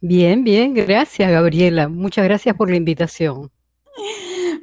Bien, 0.00 0.44
bien, 0.44 0.74
gracias 0.74 1.30
Gabriela. 1.30 1.88
Muchas 1.88 2.24
gracias 2.24 2.56
por 2.56 2.70
la 2.70 2.76
invitación. 2.76 3.50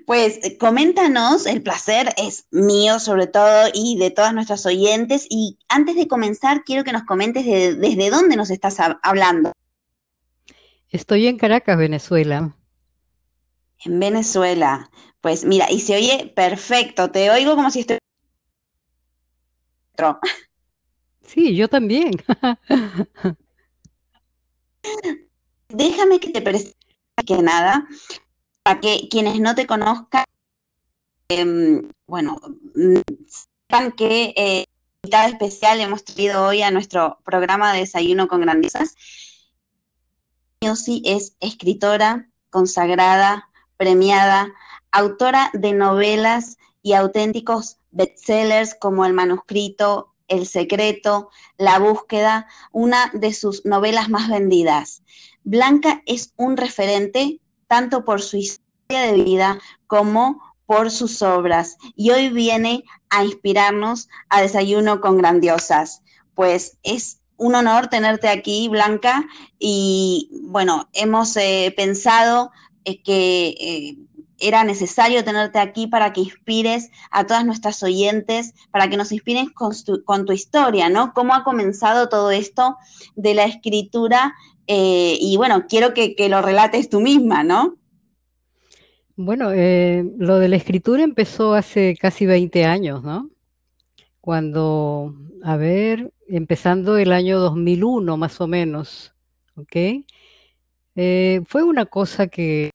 Pues 0.06 0.40
eh, 0.44 0.57
coméntanos, 0.57 1.46
el 1.47 1.63
placer 1.63 2.13
es 2.16 2.47
mío 2.51 3.00
sobre 3.00 3.28
todo 3.28 3.69
y 3.73 3.97
de 3.97 4.12
todas 4.12 4.34
nuestras 4.34 4.66
oyentes. 4.66 5.25
Y 5.29 5.57
antes 5.68 5.96
de 5.96 6.07
comenzar, 6.07 6.63
quiero 6.63 6.84
que 6.84 6.91
nos 6.91 7.03
comentes 7.03 7.46
desde 7.46 8.09
dónde 8.09 8.35
nos 8.35 8.51
estás 8.51 8.78
hablando. 9.01 9.51
Estoy 10.90 11.28
en 11.28 11.38
Caracas, 11.38 11.78
Venezuela. 11.78 12.56
En 13.84 14.00
Venezuela. 14.00 14.90
Pues 15.22 15.44
mira, 15.44 15.72
y 15.72 15.79
se 15.79 15.96
oye 15.96 16.31
perfecto, 16.35 17.09
te 17.12 17.31
oigo 17.31 17.56
como 17.56 17.72
si 17.72 17.79
estoy... 17.81 17.97
Sí, 21.23 21.56
yo 21.56 21.67
también. 21.67 22.12
déjame 25.75 26.19
que 26.19 26.29
te 26.29 26.41
presente 26.41 26.75
que 27.25 27.41
nada, 27.41 27.87
para 28.63 28.79
que 28.79 29.07
quienes 29.09 29.39
no 29.39 29.55
te 29.55 29.67
conozcan, 29.67 30.25
em, 31.29 31.89
bueno, 32.07 32.39
sepan 33.27 33.91
que 33.91 34.33
eh, 34.35 34.65
invitada 35.03 35.27
especial 35.27 35.79
hemos 35.79 36.03
traído 36.03 36.45
hoy 36.45 36.61
a 36.61 36.71
nuestro 36.71 37.19
programa 37.23 37.73
de 37.73 37.79
Desayuno 37.79 38.27
con 38.27 38.41
Grandezas. 38.41 38.95
Yosi 40.61 41.01
es 41.05 41.35
escritora, 41.39 42.29
consagrada, 42.49 43.49
premiada, 43.77 44.53
autora 44.91 45.51
de 45.53 45.73
novelas 45.73 46.57
y 46.81 46.93
auténticos 46.93 47.77
bestsellers 47.91 48.75
como 48.75 49.05
El 49.05 49.13
manuscrito, 49.13 50.15
El 50.27 50.47
secreto, 50.47 51.29
La 51.57 51.79
búsqueda, 51.79 52.47
una 52.72 53.11
de 53.13 53.33
sus 53.33 53.66
novelas 53.66 54.09
más 54.09 54.29
vendidas. 54.29 55.03
Blanca 55.43 56.01
es 56.05 56.33
un 56.37 56.57
referente 56.57 57.39
tanto 57.67 58.05
por 58.05 58.22
su 58.22 58.37
historia 58.37 59.01
de 59.01 59.23
vida 59.23 59.59
como 59.87 60.41
por 60.66 60.91
sus 60.91 61.22
obras 61.22 61.77
y 61.95 62.11
hoy 62.11 62.29
viene 62.29 62.83
a 63.09 63.23
inspirarnos 63.23 64.09
a 64.29 64.41
Desayuno 64.41 65.01
con 65.01 65.17
Grandiosas. 65.17 66.01
Pues 66.33 66.78
es 66.83 67.21
un 67.37 67.55
honor 67.55 67.87
tenerte 67.87 68.29
aquí, 68.29 68.67
Blanca, 68.69 69.28
y 69.59 70.29
bueno, 70.43 70.89
hemos 70.93 71.35
eh, 71.37 71.73
pensado 71.75 72.51
eh, 72.85 73.01
que 73.03 73.55
eh, 73.59 73.97
era 74.40 74.64
necesario 74.64 75.23
tenerte 75.23 75.59
aquí 75.59 75.87
para 75.87 76.14
que 76.14 76.22
inspires 76.22 76.91
a 77.11 77.26
todas 77.26 77.46
nuestras 77.46 77.82
oyentes, 77.84 78.53
para 78.72 78.90
que 78.90 78.97
nos 78.97 79.11
inspires 79.11 79.47
con 79.52 80.26
tu 80.26 80.34
historia, 80.34 80.90
¿no? 80.90 81.14
¿Cómo 81.14 81.34
ha 81.34 81.43
comenzado 81.43 82.09
todo 82.09 82.32
esto 82.32 82.78
de 83.16 83.34
la 83.34 83.46
escritura 83.46 84.34
eh, 84.67 85.17
y 85.20 85.37
bueno, 85.37 85.66
quiero 85.67 85.93
que, 85.93 86.16
lo 86.29 86.41
relates 86.41 86.90
tú 86.90 86.99
misma, 86.99 87.43
¿no? 87.43 87.76
Bueno, 89.16 89.52
eh, 89.53 90.03
lo 90.17 90.40
de 90.40 90.49
la 90.49 90.55
escritura 90.55 91.03
empezó 91.03 91.53
hace 91.53 91.96
casi 91.99 92.26
20 92.26 92.66
años, 92.66 93.03
¿no? 93.03 93.29
cuando, 94.26 95.14
a 95.43 95.55
ver, 95.55 96.11
empezando 96.28 96.97
el 96.97 97.11
año 97.11 97.38
2001 97.38 98.17
más 98.17 98.41
o 98.41 98.47
menos, 98.47 99.14
¿ok? 99.55 99.76
Eh, 100.96 101.41
fue 101.46 101.61
una 101.61 101.85
cosa 101.85 102.26
que 102.26 102.72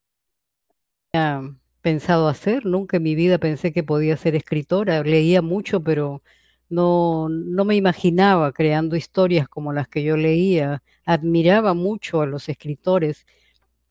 pensado 1.81 2.27
hacer, 2.27 2.65
nunca 2.65 2.97
en 2.97 3.03
mi 3.03 3.15
vida 3.15 3.37
pensé 3.37 3.73
que 3.73 3.83
podía 3.83 4.17
ser 4.17 4.35
escritora, 4.35 5.03
leía 5.03 5.41
mucho, 5.41 5.81
pero 5.83 6.21
no, 6.69 7.27
no 7.29 7.65
me 7.65 7.75
imaginaba 7.75 8.51
creando 8.53 8.95
historias 8.95 9.47
como 9.49 9.73
las 9.73 9.87
que 9.87 10.03
yo 10.03 10.17
leía, 10.17 10.83
admiraba 11.05 11.73
mucho 11.73 12.21
a 12.21 12.25
los 12.27 12.49
escritores, 12.49 13.25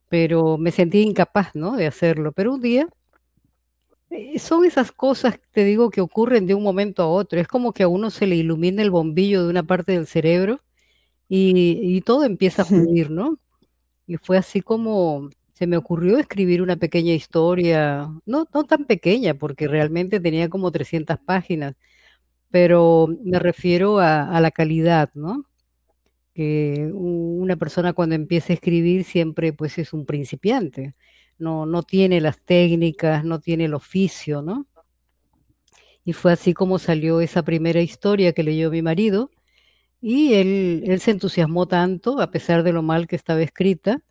pero 0.08 0.58
me 0.58 0.72
sentía 0.72 1.02
incapaz, 1.02 1.54
¿no? 1.54 1.76
de 1.76 1.86
hacerlo. 1.86 2.32
Pero 2.32 2.54
un 2.54 2.62
día 2.62 2.88
eh, 4.10 4.38
son 4.38 4.64
esas 4.64 4.92
cosas, 4.92 5.38
te 5.52 5.64
digo, 5.64 5.90
que 5.90 6.00
ocurren 6.00 6.46
de 6.46 6.54
un 6.54 6.62
momento 6.62 7.02
a 7.02 7.08
otro. 7.08 7.40
Es 7.40 7.48
como 7.48 7.72
que 7.72 7.82
a 7.84 7.88
uno 7.88 8.10
se 8.10 8.26
le 8.26 8.36
ilumina 8.36 8.82
el 8.82 8.90
bombillo 8.90 9.44
de 9.44 9.50
una 9.50 9.62
parte 9.62 9.92
del 9.92 10.06
cerebro 10.06 10.60
y, 11.28 11.78
y 11.96 12.00
todo 12.02 12.24
empieza 12.24 12.62
a 12.62 12.64
fluir, 12.66 13.10
¿no? 13.10 13.38
Y 14.06 14.16
fue 14.18 14.38
así 14.38 14.62
como 14.62 15.30
se 15.60 15.66
me 15.66 15.76
ocurrió 15.76 16.18
escribir 16.18 16.62
una 16.62 16.76
pequeña 16.76 17.12
historia, 17.12 18.08
no, 18.24 18.48
no 18.54 18.64
tan 18.64 18.86
pequeña, 18.86 19.34
porque 19.34 19.68
realmente 19.68 20.18
tenía 20.18 20.48
como 20.48 20.72
300 20.72 21.18
páginas, 21.20 21.74
pero 22.50 23.08
me 23.22 23.38
refiero 23.38 23.98
a, 23.98 24.22
a 24.34 24.40
la 24.40 24.52
calidad, 24.52 25.10
¿no? 25.14 25.44
Que 26.34 26.90
una 26.94 27.56
persona 27.56 27.92
cuando 27.92 28.14
empieza 28.14 28.54
a 28.54 28.56
escribir 28.56 29.04
siempre 29.04 29.52
pues 29.52 29.76
es 29.76 29.92
un 29.92 30.06
principiante, 30.06 30.94
no, 31.38 31.66
no 31.66 31.82
tiene 31.82 32.22
las 32.22 32.40
técnicas, 32.40 33.22
no 33.24 33.40
tiene 33.40 33.66
el 33.66 33.74
oficio, 33.74 34.40
¿no? 34.40 34.66
Y 36.06 36.14
fue 36.14 36.32
así 36.32 36.54
como 36.54 36.78
salió 36.78 37.20
esa 37.20 37.42
primera 37.42 37.82
historia 37.82 38.32
que 38.32 38.44
leyó 38.44 38.70
mi 38.70 38.80
marido 38.80 39.30
y 40.00 40.34
él, 40.34 40.84
él 40.86 41.00
se 41.00 41.10
entusiasmó 41.10 41.68
tanto, 41.68 42.18
a 42.20 42.30
pesar 42.30 42.62
de 42.62 42.72
lo 42.72 42.82
mal 42.82 43.06
que 43.06 43.16
estaba 43.16 43.42
escrita, 43.42 44.02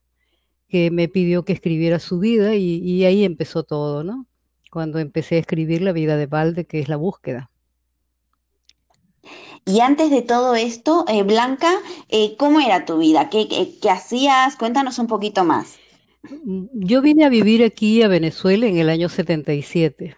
que 0.69 0.91
me 0.91 1.09
pidió 1.09 1.45
que 1.45 1.53
escribiera 1.53 1.99
su 1.99 2.19
vida 2.19 2.55
y, 2.55 2.77
y 2.77 3.05
ahí 3.05 3.25
empezó 3.25 3.63
todo, 3.63 4.03
¿no? 4.05 4.27
Cuando 4.71 4.99
empecé 4.99 5.35
a 5.35 5.39
escribir 5.39 5.81
La 5.83 5.93
vida 5.93 6.17
de 6.17 6.27
Balde, 6.27 6.65
que 6.67 6.79
es 6.79 6.89
la 6.89 6.97
búsqueda. 6.97 7.51
Y 9.65 9.79
antes 9.81 10.09
de 10.11 10.21
todo 10.21 10.55
esto, 10.55 11.05
eh, 11.07 11.23
Blanca, 11.23 11.71
eh, 12.09 12.35
¿cómo 12.37 12.59
era 12.59 12.85
tu 12.85 12.97
vida? 12.97 13.29
¿Qué, 13.29 13.47
qué, 13.47 13.77
qué 13.81 13.89
hacías? 13.89 14.55
Cuéntanos 14.57 14.99
un 14.99 15.07
poquito 15.07 15.43
más. 15.45 15.79
Mm, 16.23 16.65
Yo 16.73 17.01
vine 17.01 17.25
a 17.25 17.29
vivir 17.29 17.63
aquí 17.63 18.01
a 18.03 18.07
Venezuela 18.07 18.67
en 18.67 18.77
el 18.77 18.89
año 18.89 19.09
77. 19.09 20.15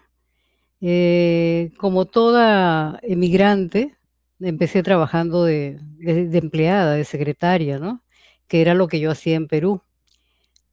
Eh, 0.81 1.71
como 1.77 2.05
toda 2.07 2.99
emigrante, 3.03 3.97
empecé 4.39 4.83
trabajando 4.83 5.43
de, 5.45 5.79
de- 5.99 6.27
de 6.27 6.37
empleada, 6.39 6.95
de 6.95 7.05
secretaria, 7.05 7.79
¿no? 7.79 8.03
Que 8.47 8.61
era 8.61 8.73
lo 8.75 8.87
que 8.87 8.99
yo 8.99 9.11
hacía 9.11 9.35
en 9.37 9.47
Perú. 9.47 9.81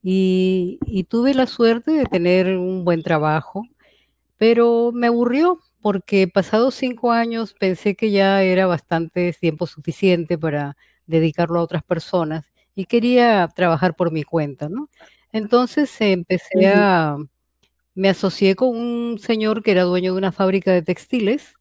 Y, 0.03 0.79
y 0.87 1.05
tuve 1.05 1.35
la 1.35 1.47
suerte 1.47 1.93
de 1.93 2.05
tener 2.07 2.57
un 2.57 2.85
buen 2.85 3.03
trabajo, 3.03 3.65
pero 4.39 4.93
me 4.93 5.09
aburrió 5.09 5.61
porque 5.81 6.29
pasados 6.29 6.75
cinco 6.75 7.13
años 7.13 7.55
pensé 7.59 7.95
que 7.95 8.11
ya 8.11 8.43
era 8.43 8.67
bastante 8.67 9.33
tiempo 9.33 9.67
suficiente 9.67 10.39
para 10.39 10.77
dedicarlo 11.07 11.61
a 11.61 11.63
otras 11.63 11.83
personas 11.83 12.47
y 12.75 12.87
quería 12.87 13.49
trabajar 13.55 13.97
por 13.97 14.13
mi 14.13 14.23
cuenta, 14.23 14.69
¿no? 14.69 14.89
Entonces 15.33 16.01
eh, 16.01 16.13
empecé 16.13 16.69
a, 16.69 17.17
me 17.95 18.09
asocié 18.09 18.55
con 18.57 18.71
un 18.71 19.19
señor 19.19 19.63
que 19.63 19.73
era 19.73 19.83
dueño 19.85 20.13
de 20.13 20.19
una 20.19 20.33
fábrica 20.33 20.73
de 20.73 20.83
textiles, 20.83 21.55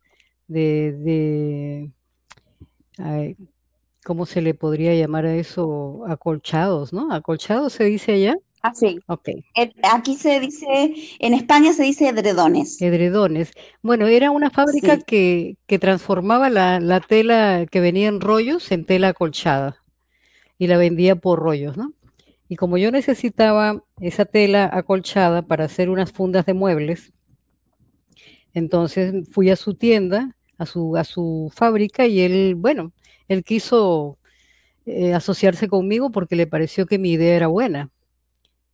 de, 0.47 0.93
de 0.93 1.91
ay, 2.97 3.37
¿cómo 4.07 4.25
se 4.25 4.41
le 4.41 4.53
podría 4.55 4.95
llamar 4.95 5.25
a 5.27 5.35
eso? 5.35 6.03
Acolchados, 6.07 6.93
¿no? 6.93 7.13
Acolchados 7.13 7.73
se 7.73 7.85
dice 7.85 8.13
allá. 8.13 8.35
Ah, 8.61 8.73
sí. 8.73 9.03
Ok, 9.07 9.29
Eh, 9.55 9.71
aquí 9.83 10.15
se 10.15 10.39
dice, 10.39 10.93
en 11.19 11.33
España 11.33 11.73
se 11.73 11.83
dice 11.83 12.09
edredones. 12.09 12.81
edredones. 12.81 13.51
Bueno, 13.81 14.07
era 14.07 14.31
una 14.31 14.49
fábrica 14.51 14.97
Sí. 14.97 15.03
que, 15.05 15.57
que 15.67 15.79
transformaba 15.79 16.49
la, 16.49 16.79
la 16.79 17.01
tela 17.01 17.65
que 17.69 17.79
venía 17.81 18.07
en 18.07 18.21
rollos 18.21 18.71
en 18.71 18.85
tela 18.85 19.09
acolchada 19.09 19.77
y 20.57 20.67
la 20.67 20.77
vendía 20.77 21.15
por 21.17 21.39
rollos, 21.39 21.77
¿no? 21.77 21.93
Y 22.49 22.55
como 22.57 22.77
yo 22.77 22.91
necesitaba 22.91 23.83
esa 23.99 24.25
tela 24.25 24.69
acolchada 24.71 25.43
para 25.47 25.65
hacer 25.65 25.89
unas 25.89 26.11
fundas 26.13 26.45
de 26.45 26.53
muebles, 26.53 27.13
entonces 28.53 29.29
fui 29.31 29.49
a 29.49 29.55
su 29.55 29.75
tienda, 29.75 30.35
a 30.57 30.65
su, 30.65 30.95
a 30.97 31.03
su 31.03 31.51
fábrica 31.55 32.07
y 32.07 32.21
él, 32.21 32.55
bueno, 32.55 32.93
él 33.27 33.43
quiso 33.43 34.17
eh, 34.85 35.13
asociarse 35.13 35.67
conmigo 35.67 36.11
porque 36.11 36.35
le 36.35 36.47
pareció 36.47 36.85
que 36.85 36.99
mi 36.99 37.11
idea 37.11 37.35
era 37.35 37.47
buena. 37.47 37.91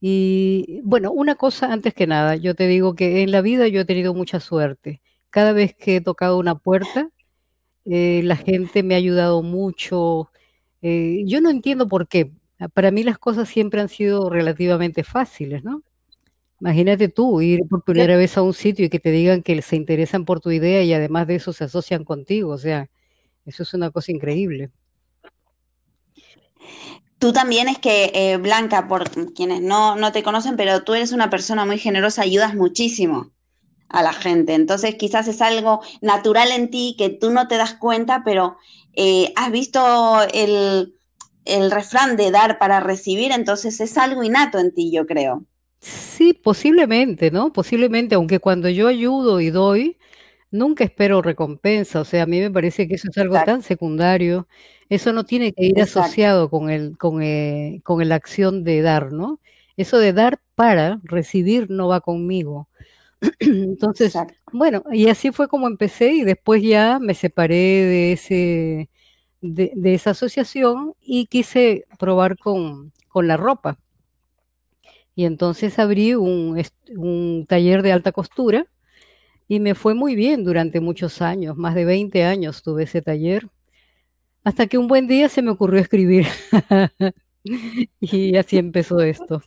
Y 0.01 0.81
bueno, 0.83 1.11
una 1.11 1.35
cosa 1.35 1.71
antes 1.73 1.93
que 1.93 2.07
nada, 2.07 2.35
yo 2.35 2.55
te 2.55 2.67
digo 2.67 2.95
que 2.95 3.23
en 3.23 3.31
la 3.31 3.41
vida 3.41 3.67
yo 3.67 3.81
he 3.81 3.85
tenido 3.85 4.13
mucha 4.13 4.39
suerte. 4.39 5.01
Cada 5.29 5.53
vez 5.53 5.75
que 5.75 5.97
he 5.97 6.01
tocado 6.01 6.37
una 6.39 6.55
puerta, 6.55 7.09
eh, 7.85 8.21
la 8.23 8.35
gente 8.37 8.83
me 8.83 8.95
ha 8.95 8.97
ayudado 8.97 9.41
mucho. 9.43 10.29
Eh, 10.81 11.23
yo 11.25 11.41
no 11.41 11.49
entiendo 11.49 11.87
por 11.87 12.07
qué. 12.07 12.31
Para 12.73 12.91
mí 12.91 13.03
las 13.03 13.17
cosas 13.17 13.49
siempre 13.49 13.81
han 13.81 13.89
sido 13.89 14.29
relativamente 14.29 15.03
fáciles, 15.03 15.63
¿no? 15.63 15.83
Imagínate 16.61 17.09
tú 17.09 17.41
ir 17.41 17.61
por 17.69 17.83
primera 17.83 18.15
vez 18.17 18.37
a 18.37 18.41
un 18.43 18.53
sitio 18.53 18.85
y 18.85 18.89
que 18.89 18.99
te 18.99 19.11
digan 19.11 19.43
que 19.43 19.61
se 19.61 19.75
interesan 19.75 20.25
por 20.25 20.39
tu 20.39 20.51
idea 20.51 20.83
y 20.83 20.93
además 20.93 21.27
de 21.27 21.35
eso 21.35 21.53
se 21.53 21.65
asocian 21.65 22.05
contigo. 22.05 22.51
O 22.51 22.57
sea, 22.57 22.89
eso 23.45 23.63
es 23.63 23.73
una 23.73 23.91
cosa 23.91 24.11
increíble. 24.11 24.71
Tú 27.19 27.31
también 27.31 27.69
es 27.69 27.77
que, 27.79 28.11
eh, 28.13 28.37
Blanca, 28.37 28.87
por 28.87 29.09
quienes 29.33 29.61
no, 29.61 29.95
no 29.95 30.11
te 30.11 30.23
conocen, 30.23 30.57
pero 30.57 30.83
tú 30.83 30.93
eres 30.93 31.13
una 31.13 31.29
persona 31.29 31.65
muy 31.65 31.79
generosa, 31.79 32.23
ayudas 32.23 32.53
muchísimo 32.53 33.31
a 33.87 34.03
la 34.03 34.11
gente. 34.11 34.53
Entonces, 34.55 34.95
quizás 34.95 35.27
es 35.27 35.41
algo 35.41 35.81
natural 36.01 36.51
en 36.51 36.69
ti 36.69 36.95
que 36.97 37.09
tú 37.09 37.31
no 37.31 37.47
te 37.47 37.55
das 37.55 37.75
cuenta, 37.75 38.23
pero 38.25 38.57
eh, 38.93 39.31
has 39.37 39.51
visto 39.51 40.17
el, 40.33 40.95
el 41.45 41.71
refrán 41.71 42.17
de 42.17 42.31
dar 42.31 42.59
para 42.59 42.79
recibir, 42.79 43.31
entonces 43.31 43.79
es 43.79 43.97
algo 43.97 44.23
innato 44.23 44.59
en 44.59 44.73
ti, 44.73 44.91
yo 44.91 45.05
creo. 45.05 45.45
Sí, 45.79 46.33
posiblemente, 46.33 47.31
¿no? 47.31 47.51
Posiblemente, 47.53 48.15
aunque 48.15 48.39
cuando 48.39 48.69
yo 48.69 48.87
ayudo 48.87 49.41
y 49.41 49.49
doy, 49.49 49.97
nunca 50.53 50.83
espero 50.85 51.21
recompensa. 51.21 51.99
O 51.99 52.05
sea, 52.05 52.23
a 52.23 52.25
mí 52.25 52.39
me 52.39 52.51
parece 52.51 52.87
que 52.87 52.95
eso 52.95 53.09
es 53.09 53.17
algo 53.17 53.35
tan 53.43 53.61
secundario. 53.63 54.47
Eso 54.87 55.11
no 55.11 55.25
tiene 55.25 55.51
que 55.51 55.65
ir 55.65 55.79
exacto, 55.79 56.01
asociado 56.01 56.49
con 56.49 56.69
el, 56.69 56.97
con, 56.97 57.21
eh, 57.21 57.81
con 57.83 58.07
la 58.07 58.15
acción 58.15 58.63
de 58.63 58.81
dar, 58.81 59.11
¿no? 59.11 59.39
Eso 59.75 59.97
de 59.97 60.13
dar 60.13 60.39
para 60.55 61.01
recibir 61.03 61.69
no 61.69 61.87
va 61.87 62.01
conmigo. 62.01 62.69
Entonces, 63.39 64.07
exacto. 64.15 64.35
bueno, 64.53 64.83
y 64.91 65.09
así 65.09 65.31
fue 65.31 65.47
como 65.47 65.67
empecé 65.67 66.13
y 66.13 66.23
después 66.23 66.61
ya 66.61 66.99
me 66.99 67.15
separé 67.15 67.55
de 67.55 68.11
ese, 68.13 68.89
de, 69.41 69.71
de 69.75 69.93
esa 69.95 70.11
asociación 70.11 70.93
y 71.01 71.25
quise 71.27 71.85
probar 71.99 72.37
con, 72.37 72.91
con 73.09 73.27
la 73.27 73.37
ropa. 73.37 73.79
Y 75.15 75.25
entonces 75.25 75.79
abrí 75.79 76.15
un, 76.15 76.61
un 76.95 77.45
taller 77.47 77.81
de 77.83 77.91
alta 77.91 78.11
costura 78.11 78.67
y 79.47 79.59
me 79.59 79.75
fue 79.75 79.93
muy 79.93 80.15
bien 80.15 80.43
durante 80.43 80.79
muchos 80.79 81.21
años, 81.21 81.57
más 81.57 81.75
de 81.75 81.85
20 81.85 82.23
años 82.23 82.63
tuve 82.63 82.83
ese 82.83 83.01
taller, 83.01 83.47
hasta 84.43 84.67
que 84.67 84.77
un 84.77 84.87
buen 84.87 85.07
día 85.07 85.29
se 85.29 85.41
me 85.41 85.51
ocurrió 85.51 85.79
escribir 85.79 86.27
y 87.99 88.35
así 88.35 88.57
empezó 88.57 88.99
esto. 89.01 89.41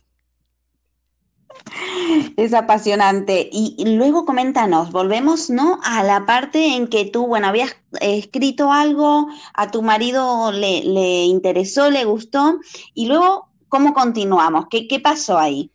Es 2.37 2.53
apasionante. 2.53 3.49
Y, 3.51 3.95
luego 3.97 4.25
coméntanos, 4.25 4.91
volvemos, 4.91 5.49
¿no? 5.49 5.79
A 5.83 6.03
la 6.03 6.25
parte 6.25 6.75
en 6.75 6.87
que 6.87 7.05
tú, 7.05 7.27
bueno, 7.27 7.47
habías 7.47 7.75
escrito 7.99 8.71
algo, 8.71 9.27
a 9.53 9.71
tu 9.71 9.81
marido 9.81 10.51
le, 10.51 10.83
le 10.83 11.23
interesó, 11.25 11.89
le 11.89 12.05
gustó, 12.05 12.59
y 12.93 13.07
luego, 13.07 13.49
¿cómo 13.67 13.93
continuamos? 13.93 14.67
¿Qué, 14.69 14.87
qué 14.87 14.99
pasó 14.99 15.37
ahí? 15.37 15.71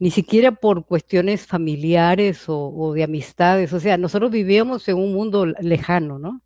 Ni 0.00 0.10
siquiera 0.10 0.52
por 0.52 0.86
cuestiones 0.86 1.46
familiares 1.46 2.44
o, 2.46 2.92
de 2.94 3.02
amistades, 3.02 3.72
o 3.72 3.80
sea, 3.80 3.98
nosotros 3.98 4.30
vivíamos 4.30 4.88
en 4.88 4.96
un 4.96 5.12
mundo 5.12 5.44
lejano, 5.46 6.18
¿no? 6.18 6.40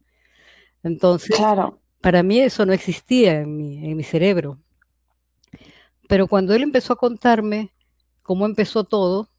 Entonces, 0.83 1.37
para 2.01 2.23
mí 2.23 2.41
eso 2.41 2.67
no 2.67 2.73
existía 2.73 3.41
en 3.41 3.57
mi, 3.57 3.91
en 3.91 3.97
mi 3.97 4.03
cerebro. 4.03 4.59
Pero 6.09 6.27
cuando 6.27 6.55
él 6.55 6.63
empezó 6.63 6.95
a 6.95 6.97
contarme 6.97 7.73
cómo 8.23 8.47
empezó 8.47 8.85
todo, 8.85 9.31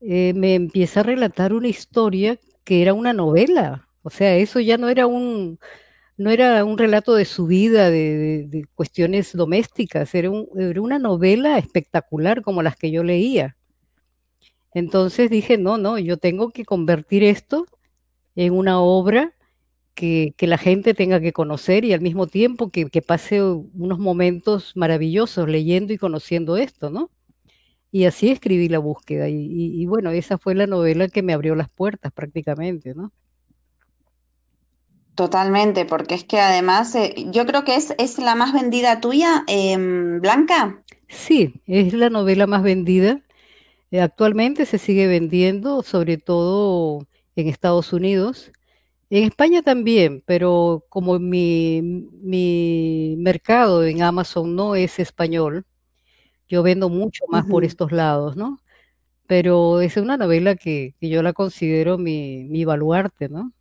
eh, 0.00 0.32
me 0.34 0.54
empieza 0.54 1.00
a 1.00 1.04
relatar 1.04 1.52
una 1.52 1.68
historia 1.68 2.38
que 2.64 2.82
era 2.82 2.94
una 2.94 3.12
novela. 3.12 3.88
O 4.02 4.10
sea, 4.10 4.36
eso 4.36 4.60
ya 4.60 4.78
no 4.78 4.88
era 4.88 5.06
un, 5.06 5.58
no 6.20 6.30
era 6.30 6.64
un 6.64 6.78
relato 6.78 7.14
de 7.14 7.24
su 7.24 7.46
vida, 7.46 7.90
de, 7.90 8.66
cuestiones 8.74 9.34
domésticas, 9.34 10.14
era, 10.14 10.30
una 10.30 10.98
novela 10.98 11.58
espectacular 11.58 12.42
como 12.42 12.62
las 12.62 12.76
que 12.76 12.90
yo 12.90 13.02
leía. 13.02 13.56
Entonces 14.74 15.30
dije, 15.30 15.58
no, 15.58 15.78
no, 15.78 15.98
yo 15.98 16.16
tengo 16.18 16.50
que 16.50 16.64
convertir 16.64 17.24
esto 17.24 17.66
en 18.36 18.52
una 18.52 18.80
obra 18.80 19.34
que, 19.94 20.34
la 20.40 20.58
gente 20.58 20.94
tenga 20.94 21.20
que 21.20 21.32
conocer 21.32 21.84
y 21.84 21.92
al 21.92 22.00
mismo 22.00 22.26
tiempo 22.26 22.70
que, 22.70 22.86
pase 23.02 23.42
unos 23.42 23.98
momentos 23.98 24.72
maravillosos 24.76 25.48
leyendo 25.48 25.92
y 25.92 25.98
conociendo 25.98 26.56
esto, 26.56 26.90
¿no? 26.90 27.10
Y 27.92 28.04
así 28.04 28.30
escribí 28.30 28.68
la 28.68 28.78
búsqueda 28.78 29.28
y, 29.28 29.84
bueno, 29.86 30.10
esa 30.10 30.38
fue 30.38 30.54
la 30.54 30.66
novela 30.66 31.08
que 31.08 31.22
me 31.22 31.32
abrió 31.32 31.56
las 31.56 31.70
puertas 31.70 32.12
prácticamente, 32.12 32.94
¿no? 32.94 33.12
Totalmente, 35.16 35.84
porque 35.84 36.14
es 36.14 36.24
que 36.24 36.40
además 36.40 36.94
eh, 36.94 37.14
yo 37.30 37.44
creo 37.46 37.64
que 37.64 37.74
es, 37.74 37.92
es 37.98 38.18
la 38.18 38.36
más 38.36 38.52
vendida 38.52 39.00
tuya, 39.00 39.44
em, 39.48 40.20
Blanca. 40.20 40.82
Sí, 41.08 41.60
es 41.66 41.92
la 41.92 42.10
novela 42.10 42.46
más 42.46 42.62
vendida. 42.62 43.20
Eh, 43.90 44.00
actualmente 44.00 44.66
se 44.66 44.78
sigue 44.78 45.06
vendiendo, 45.08 45.82
sobre 45.82 46.16
todo 46.18 47.06
en 47.36 47.48
Estados 47.48 47.92
Unidos. 47.92 48.52
En 49.10 49.24
España 49.24 49.62
también, 49.62 50.22
pero 50.26 50.86
como 50.88 51.18
mi, 51.18 51.82
mi 51.82 53.16
mercado 53.18 53.84
en 53.84 54.02
Amazon 54.02 54.54
no 54.54 54.76
es 54.76 54.98
español, 55.00 55.66
yo 56.50 56.62
vendo 56.62 56.90
mucho 56.90 57.24
más 57.28 57.46
por 57.46 57.64
estos 57.64 57.92
lados, 57.92 58.36
¿no? 58.36 58.60
Pero 59.26 59.80
es 59.80 59.96
una 59.96 60.16
novela 60.16 60.56
que, 60.56 60.94
yo 61.00 61.22
la 61.22 61.32
considero 61.32 61.96
mi, 61.96 62.44
mi 62.44 62.64
baluarte, 62.64 63.28
¿no? 63.28 63.52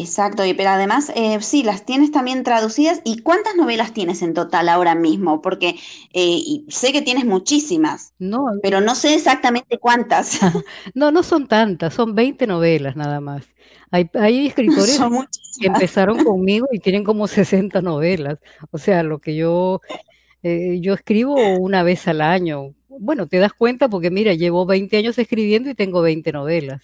Exacto, 0.00 0.44
pero 0.56 0.70
además, 0.70 1.10
eh, 1.16 1.38
sí, 1.40 1.64
las 1.64 1.84
tienes 1.84 2.12
también 2.12 2.44
traducidas. 2.44 3.00
¿Y 3.04 3.18
cuántas 3.22 3.56
novelas 3.56 3.92
tienes 3.92 4.22
en 4.22 4.32
total 4.32 4.68
ahora 4.68 4.94
mismo? 4.94 5.42
Porque 5.42 5.74
eh, 6.12 6.62
sé 6.68 6.92
que 6.92 7.02
tienes 7.02 7.24
muchísimas, 7.24 8.12
no, 8.20 8.46
pero 8.62 8.80
no 8.80 8.94
sé 8.94 9.14
exactamente 9.14 9.78
cuántas. 9.78 10.38
no, 10.94 11.10
no 11.10 11.24
son 11.24 11.48
tantas, 11.48 11.94
son 11.94 12.14
20 12.14 12.46
novelas 12.46 12.94
nada 12.94 13.20
más. 13.20 13.44
Hay, 13.90 14.08
hay 14.14 14.46
escritores 14.46 15.00
que 15.60 15.66
empezaron 15.66 16.22
conmigo 16.22 16.68
y 16.70 16.78
tienen 16.78 17.02
como 17.02 17.26
60 17.26 17.82
novelas. 17.82 18.38
O 18.70 18.78
sea, 18.78 19.02
lo 19.02 19.18
que 19.18 19.34
yo, 19.34 19.80
eh, 20.42 20.78
yo 20.80 20.94
escribo 20.94 21.34
una 21.58 21.82
vez 21.82 22.06
al 22.08 22.20
año. 22.20 22.74
Bueno, 22.88 23.26
te 23.26 23.38
das 23.38 23.52
cuenta 23.52 23.88
porque 23.88 24.10
mira, 24.10 24.34
llevo 24.34 24.66
20 24.66 24.96
años 24.96 25.18
escribiendo 25.18 25.70
y 25.70 25.74
tengo 25.74 26.00
20 26.02 26.32
novelas. 26.32 26.82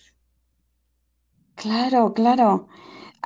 Claro, 1.55 2.15
claro. 2.15 2.69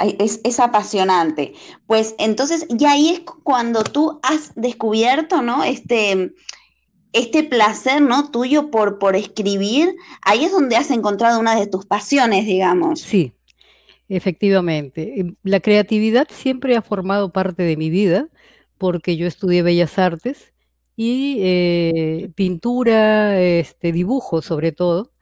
Es, 0.01 0.61
apasionante. 0.61 1.55
Pues 1.87 2.15
entonces, 2.19 2.67
y 2.69 2.85
ahí 2.85 3.09
es 3.11 3.21
cuando 3.43 3.83
tú 3.83 4.21
has 4.23 4.53
descubierto, 4.55 5.43
¿no? 5.43 5.65
Este, 5.65 6.35
este 7.13 7.43
placer, 7.43 8.01
¿no? 8.01 8.31
Tuyo 8.31 8.71
por, 8.71 8.99
por 9.01 9.17
escribir, 9.17 9.97
ahí 10.23 10.45
es 10.45 10.53
donde 10.53 10.77
has 10.77 10.93
encontrado 10.93 11.41
una 11.41 11.57
de 11.57 11.67
tus 11.67 11.85
pasiones, 11.85 12.47
digamos. 12.47 13.01
Sí, 13.01 13.33
efectivamente. 14.09 15.35
La 15.43 15.59
creatividad 15.59 16.29
siempre 16.31 16.77
ha 16.77 16.83
formado 16.83 17.33
parte 17.33 17.65
de 17.65 17.77
mi 17.77 17.91
vida, 17.91 18.29
porque 18.79 19.17
yo 19.17 19.27
estudié 19.27 19.63
Bellas 19.63 19.99
Artes 19.99 20.55
y 20.97 21.39
eh, 21.41 22.31
pintura, 22.35 23.41
este, 23.41 23.93
dibujo 23.93 24.43
sobre 24.43 24.73
todo 24.73 25.13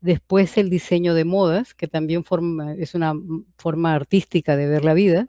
después 0.00 0.58
el 0.58 0.70
diseño 0.70 1.14
de 1.14 1.24
modas, 1.24 1.74
que 1.74 1.88
también 1.88 2.24
forma, 2.24 2.74
es 2.74 2.94
una 2.94 3.14
forma 3.56 3.94
artística 3.94 4.56
de 4.56 4.66
ver 4.68 4.84
la 4.84 4.94
vida, 4.94 5.28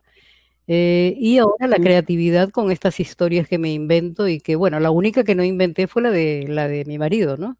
eh, 0.67 1.15
y 1.19 1.37
ahora 1.39 1.67
la 1.67 1.77
creatividad 1.77 2.49
con 2.51 2.71
estas 2.71 2.99
historias 2.99 3.47
que 3.47 3.57
me 3.59 3.73
invento 3.73 4.27
y 4.29 4.39
que, 4.39 4.55
bueno, 4.55 4.79
la 4.79 4.91
única 4.91 5.23
que 5.23 5.35
no 5.35 5.43
inventé 5.43 5.87
fue 5.87 6.01
la 6.03 6.11
de, 6.11 6.45
la 6.47 6.67
de 6.67 6.85
mi 6.85 6.97
marido, 6.97 7.37
¿no? 7.37 7.57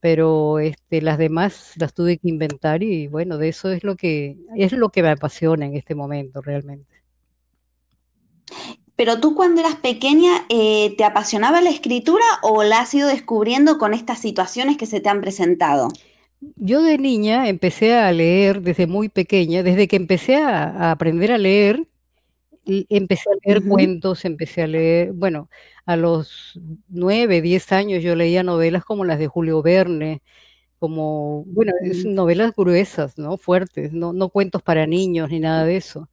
Pero 0.00 0.60
este, 0.60 1.02
las 1.02 1.18
demás 1.18 1.74
las 1.78 1.94
tuve 1.94 2.18
que 2.18 2.28
inventar 2.28 2.82
y 2.82 3.08
bueno, 3.08 3.38
de 3.38 3.48
eso 3.50 3.70
es 3.72 3.84
lo 3.84 3.96
que, 3.96 4.38
es 4.56 4.72
lo 4.72 4.90
que 4.90 5.02
me 5.02 5.10
apasiona 5.10 5.66
en 5.66 5.76
este 5.76 5.94
momento 5.94 6.42
realmente. 6.42 7.01
Pero 9.04 9.18
tú 9.18 9.34
cuando 9.34 9.60
eras 9.60 9.74
pequeña, 9.74 10.44
eh, 10.48 10.94
¿te 10.96 11.02
apasionaba 11.02 11.60
la 11.60 11.70
escritura 11.70 12.24
o 12.40 12.62
la 12.62 12.82
has 12.82 12.94
ido 12.94 13.08
descubriendo 13.08 13.76
con 13.76 13.94
estas 13.94 14.20
situaciones 14.20 14.76
que 14.76 14.86
se 14.86 15.00
te 15.00 15.08
han 15.08 15.20
presentado? 15.20 15.88
Yo 16.54 16.84
de 16.84 16.98
niña 16.98 17.48
empecé 17.48 17.94
a 17.96 18.12
leer 18.12 18.62
desde 18.62 18.86
muy 18.86 19.08
pequeña, 19.08 19.64
desde 19.64 19.88
que 19.88 19.96
empecé 19.96 20.36
a, 20.36 20.92
aprender 20.92 21.32
a 21.32 21.38
leer, 21.38 21.88
empecé 22.64 23.28
a 23.28 23.38
leer 23.44 23.64
cuentos, 23.64 24.24
empecé 24.24 24.62
a 24.62 24.68
leer, 24.68 25.10
bueno, 25.12 25.48
a 25.84 25.96
los 25.96 26.60
nueve, 26.86 27.42
diez 27.42 27.72
años 27.72 28.04
yo 28.04 28.14
leía 28.14 28.44
novelas 28.44 28.84
como 28.84 29.04
las 29.04 29.18
de 29.18 29.26
Julio 29.26 29.62
Verne, 29.62 30.22
como, 30.78 31.42
bueno, 31.46 31.72
mm. 31.82 32.14
novelas 32.14 32.52
gruesas, 32.56 33.18
¿no? 33.18 33.36
Fuertes, 33.36 33.92
no, 33.92 34.12
no 34.12 34.28
cuentos 34.28 34.62
para 34.62 34.86
niños 34.86 35.28
ni 35.30 35.40
nada 35.40 35.64
de 35.64 35.76
eso. 35.76 36.08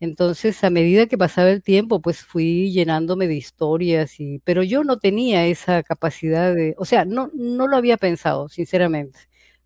Entonces, 0.00 0.62
a 0.62 0.70
medida 0.70 1.06
que 1.06 1.18
pasaba 1.18 1.50
el 1.50 1.62
tiempo, 1.62 2.00
pues 2.00 2.20
fui 2.24 2.70
llenándome 2.70 3.26
de 3.26 3.34
historias 3.34 4.20
y, 4.20 4.38
pero 4.44 4.62
yo 4.62 4.84
no 4.84 4.98
tenía 4.98 5.46
esa 5.46 5.82
capacidad 5.82 6.54
de, 6.54 6.74
o 6.78 6.84
sea, 6.84 7.04
no, 7.04 7.30
no 7.34 7.66
lo 7.66 7.76
había 7.76 7.96
pensado, 7.96 8.48
sinceramente. 8.48 9.18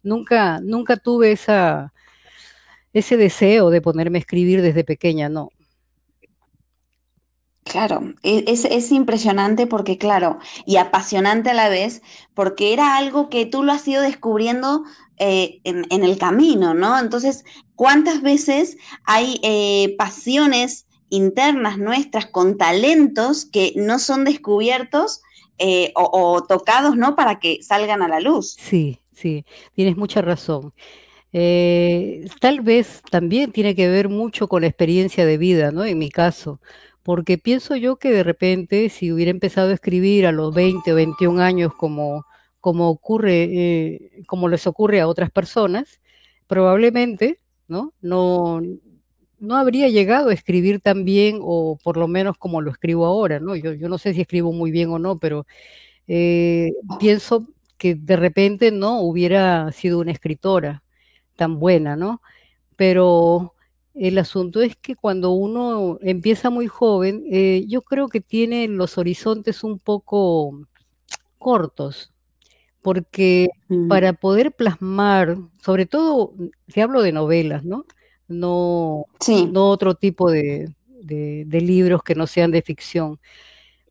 Nunca, 0.02 0.60
nunca 0.62 0.96
tuve 0.96 1.32
esa, 1.32 1.92
ese 2.92 3.16
deseo 3.16 3.70
de 3.70 3.82
ponerme 3.82 4.18
a 4.18 4.20
escribir 4.20 4.62
desde 4.62 4.84
pequeña, 4.84 5.28
no. 5.28 5.50
Claro, 7.64 8.14
e, 8.22 8.44
es, 8.48 8.64
es, 8.64 8.90
impresionante 8.90 9.66
porque, 9.66 9.96
claro, 9.96 10.38
y 10.66 10.76
apasionante 10.76 11.50
a 11.50 11.54
la 11.54 11.68
vez, 11.68 12.02
porque 12.34 12.72
era 12.72 12.96
algo 12.96 13.28
que 13.28 13.46
tú 13.46 13.62
lo 13.62 13.72
has 13.72 13.86
ido 13.86 14.02
descubriendo 14.02 14.84
eh, 15.24 15.60
en, 15.62 16.02
el 16.02 16.18
camino, 16.18 16.74
¿no? 16.74 16.98
Entonces, 16.98 17.44
¿cuántas 17.76 18.22
veces 18.22 18.76
hay 19.04 19.38
eh, 19.44 19.94
pasiones 19.96 20.88
internas 21.10 21.78
nuestras 21.78 22.26
con 22.26 22.58
talentos 22.58 23.44
que 23.44 23.72
no 23.76 24.00
son 24.00 24.24
descubiertos 24.24 25.20
eh, 25.58 25.92
o, 25.94 26.10
o, 26.12 26.42
tocados, 26.42 26.96
¿no? 26.96 27.14
Para 27.14 27.38
que 27.38 27.62
salgan 27.62 28.02
a 28.02 28.08
la 28.08 28.18
luz. 28.18 28.56
Sí, 28.58 28.98
sí, 29.12 29.44
tienes 29.74 29.96
mucha 29.96 30.22
razón. 30.22 30.72
Tal 31.30 32.60
vez 32.60 33.00
también 33.08 33.52
tiene 33.52 33.76
que 33.76 33.88
ver 33.88 34.08
mucho 34.08 34.48
con 34.48 34.62
la 34.62 34.66
experiencia 34.66 35.24
de 35.24 35.38
vida, 35.38 35.70
¿no? 35.70 35.84
En 35.84 35.98
mi 35.98 36.10
caso, 36.10 36.58
porque 37.04 37.38
pienso 37.38 37.76
yo 37.76 37.94
que 37.94 38.10
de 38.10 38.24
repente 38.24 38.88
si 38.88 39.12
hubiera 39.12 39.30
empezado 39.30 39.70
a 39.70 39.74
escribir 39.74 40.26
a 40.26 40.32
los 40.32 40.52
20 40.52 40.92
o 40.92 40.96
21 40.96 41.40
años 41.40 41.72
como, 41.74 42.26
como 42.62 42.88
ocurre, 42.88 43.42
eh, 43.44 44.22
como 44.26 44.48
les 44.48 44.66
ocurre 44.66 45.00
a 45.02 45.08
otras 45.08 45.30
personas, 45.30 46.00
probablemente, 46.46 47.40
¿no? 47.68 47.92
No, 48.00 48.62
no 49.40 49.56
habría 49.56 49.88
llegado 49.88 50.30
a 50.30 50.34
escribir 50.34 50.80
tan 50.80 51.04
bien 51.04 51.40
o 51.42 51.76
por 51.82 51.96
lo 51.96 52.08
menos 52.08 52.38
como 52.38 52.60
lo 52.62 52.70
escribo 52.70 53.04
ahora, 53.04 53.40
¿no? 53.40 53.56
Yo, 53.56 53.74
yo 53.74 53.88
no 53.88 53.98
sé 53.98 54.14
si 54.14 54.20
escribo 54.22 54.52
muy 54.52 54.70
bien 54.70 54.90
o 54.90 55.00
no, 55.00 55.18
pero 55.18 55.44
eh, 56.06 56.70
pienso 57.00 57.46
que 57.78 57.96
de 57.96 58.16
repente 58.16 58.70
no 58.70 59.00
hubiera 59.00 59.72
sido 59.72 59.98
una 59.98 60.12
escritora 60.12 60.84
tan 61.36 61.58
buena, 61.58 61.96
¿no? 61.96 62.22
Pero 62.76 63.54
el 63.94 64.18
asunto 64.18 64.62
es 64.62 64.76
que 64.76 64.94
cuando 64.94 65.32
uno 65.32 65.98
empieza 66.02 66.48
muy 66.50 66.68
joven, 66.68 67.24
eh, 67.30 67.64
yo 67.68 67.82
creo 67.82 68.08
que 68.08 68.20
tiene 68.20 68.68
los 68.68 68.98
horizontes 68.98 69.64
un 69.64 69.80
poco 69.80 70.60
cortos, 71.38 72.11
porque 72.82 73.50
Mm, 73.70 73.88
para 73.88 74.12
poder 74.14 74.52
plasmar, 74.52 75.36
sobre 75.62 75.86
todo, 75.86 76.34
te 76.72 76.82
hablo 76.82 77.02
de 77.02 77.12
novelas, 77.12 77.64
¿no? 77.64 77.86
No, 78.28 79.06
Sí, 79.20 79.52
no 79.52 79.68
otro 79.70 79.94
tipo 79.94 80.30
de, 80.30 80.74
de- 80.88 81.44
de 81.46 81.60
libros 81.60 82.02
que 82.02 82.14
no 82.14 82.26
sean 82.26 82.50
de 82.52 82.62
ficción. 82.62 83.20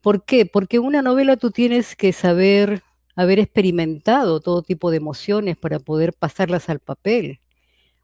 ¿Por 0.02 0.26
qué? 0.26 0.46
Porque 0.46 0.80
una 0.80 1.02
novela 1.02 1.38
tú 1.38 1.52
tienes 1.52 1.96
que 1.96 2.14
saber 2.14 2.82
haber 3.16 3.40
experimentado 3.40 4.40
todo 4.42 4.64
tipo 4.64 4.90
de 4.92 4.98
emociones 4.98 5.58
para 5.58 5.80
poder 5.80 6.14
pasarlas 6.14 6.70
al 6.70 6.80
papel. 6.80 7.40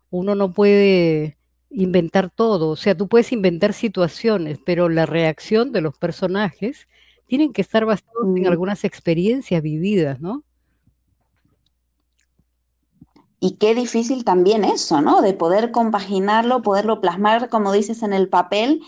Uno 0.10 0.36
no 0.36 0.54
puede 0.54 1.38
inventar 1.70 2.30
todo, 2.32 2.70
o 2.70 2.76
sea, 2.78 2.96
tú 2.96 3.08
puedes 3.10 3.32
inventar 3.34 3.74
situaciones, 3.74 4.60
pero 4.66 4.88
la 4.90 5.06
reacción 5.06 5.72
de 5.74 5.82
los 5.82 5.98
personajes 5.98 6.88
tienen 7.28 7.52
que 7.54 7.62
estar 7.62 7.86
basados 7.86 8.30
en 8.36 8.48
algunas 8.48 8.86
experiencias 8.86 9.62
vividas, 9.62 10.22
¿no? 10.22 10.44
Y 13.40 13.58
qué 13.58 13.76
difícil 13.76 14.24
también 14.24 14.64
eso, 14.64 15.02
¿no? 15.02 15.22
De 15.22 15.34
poder 15.34 15.72
compaginarlo, 15.72 16.62
poderlo 16.62 17.02
plasmar, 17.02 17.50
como 17.50 17.72
dices, 17.72 18.04
en 18.04 18.14
el 18.14 18.30
papel, 18.30 18.82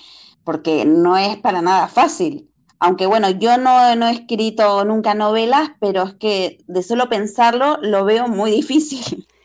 porque 0.43 0.85
no 0.85 1.17
es 1.17 1.37
para 1.37 1.61
nada 1.61 1.87
fácil. 1.87 2.49
Aunque 2.79 3.05
bueno, 3.05 3.29
yo 3.29 3.57
no, 3.57 3.95
no 3.95 4.07
he 4.07 4.13
escrito 4.13 4.85
nunca 4.85 5.13
novelas, 5.13 5.71
pero 5.79 6.03
es 6.03 6.13
que 6.13 6.63
de 6.67 6.81
solo 6.81 7.09
pensarlo 7.09 7.77
lo 7.81 8.05
veo 8.05 8.27
muy 8.27 8.51
difícil. 8.51 9.27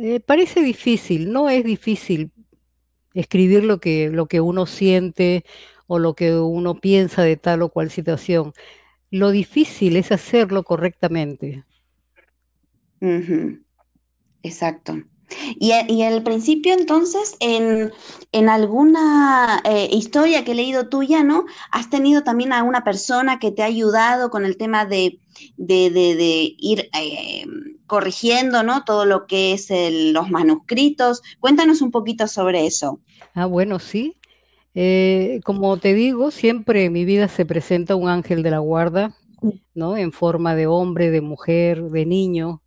Eh, 0.00 0.20
parece 0.20 0.60
difícil, 0.60 1.32
no 1.32 1.48
es 1.48 1.64
difícil 1.64 2.30
escribir 3.14 3.64
lo 3.64 3.80
que, 3.80 4.10
lo 4.10 4.26
que 4.26 4.40
uno 4.40 4.64
siente 4.64 5.44
o 5.88 5.98
lo 5.98 6.14
que 6.14 6.36
uno 6.38 6.76
piensa 6.76 7.22
de 7.22 7.36
tal 7.36 7.62
o 7.62 7.68
cual 7.70 7.90
situación. 7.90 8.52
Lo 9.10 9.32
difícil 9.32 9.96
es 9.96 10.12
hacerlo 10.12 10.62
correctamente. 10.62 11.64
Exacto. 14.48 14.96
Y, 15.60 15.72
y 15.88 16.02
al 16.02 16.22
principio, 16.22 16.72
entonces, 16.72 17.36
en, 17.40 17.92
en 18.32 18.48
alguna 18.48 19.60
eh, 19.64 19.88
historia 19.92 20.42
que 20.42 20.52
he 20.52 20.54
leído 20.54 20.88
tuya, 20.88 21.22
¿no? 21.22 21.44
¿Has 21.70 21.90
tenido 21.90 22.22
también 22.24 22.52
a 22.54 22.62
una 22.62 22.82
persona 22.82 23.38
que 23.38 23.52
te 23.52 23.62
ha 23.62 23.66
ayudado 23.66 24.30
con 24.30 24.46
el 24.46 24.56
tema 24.56 24.86
de, 24.86 25.18
de, 25.58 25.90
de- 25.90 26.16
de 26.16 26.54
ir 26.58 26.88
eh, 26.98 27.44
corrigiendo, 27.86 28.62
¿no? 28.62 28.84
Todo 28.84 29.04
lo 29.04 29.26
que 29.26 29.52
es 29.52 29.70
el- 29.70 30.12
los 30.14 30.30
manuscritos. 30.30 31.20
Cuéntanos 31.40 31.82
un 31.82 31.90
poquito 31.90 32.26
sobre 32.26 32.66
eso. 32.66 33.00
Ah, 33.34 33.44
bueno, 33.46 33.78
sí. 33.78 34.16
Eh, 34.74 35.40
como 35.44 35.76
te 35.76 35.92
digo, 35.92 36.30
siempre 36.30 36.84
en 36.86 36.92
mi 36.94 37.04
vida 37.04 37.28
se 37.28 37.44
presenta 37.44 37.96
un 37.96 38.08
ángel 38.08 38.42
de 38.42 38.50
la 38.50 38.60
guarda, 38.60 39.14
¿no? 39.74 39.96
En 39.98 40.12
forma 40.12 40.54
de 40.54 40.66
hombre, 40.66 41.10
de 41.10 41.20
mujer, 41.20 41.82
de 41.82 42.06
niño 42.06 42.62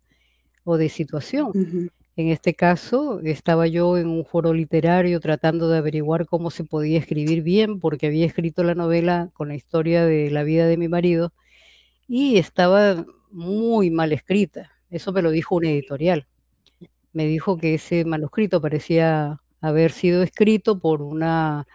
o 0.64 0.76
de 0.76 0.88
situación. 0.88 1.48
Ujú, 1.48 1.88
En 2.16 2.28
este 2.28 2.54
caso, 2.54 3.20
estaba 3.20 3.66
yo 3.66 3.96
en 3.96 4.08
un 4.08 4.24
foro 4.24 4.52
literario 4.52 5.18
tratando 5.20 5.68
de 5.68 5.78
averiguar 5.78 6.26
cómo 6.26 6.50
se 6.50 6.64
podía 6.64 6.98
escribir 6.98 7.42
bien, 7.42 7.80
porque 7.80 8.06
había 8.06 8.26
escrito 8.26 8.64
la 8.64 8.74
novela 8.74 9.30
con 9.32 9.48
la 9.48 9.54
historia 9.54 10.04
de 10.04 10.30
la 10.30 10.42
vida 10.42 10.66
de 10.66 10.76
mi 10.76 10.88
marido 10.88 11.32
y 12.08 12.38
estaba 12.38 13.06
muy 13.30 13.90
mal 13.90 14.12
escrita. 14.12 14.72
Eso 14.90 15.12
me 15.12 15.22
lo 15.22 15.30
dijo 15.30 15.56
un 15.56 15.64
editorial. 15.66 16.26
Me 17.12 17.26
dijo 17.26 17.56
que 17.58 17.74
ese 17.74 18.04
manuscrito 18.04 18.60
parecía 18.60 19.40
haber 19.60 19.92
sido 19.92 20.22
escrito 20.22 20.78
por 20.78 21.02
una 21.02 21.66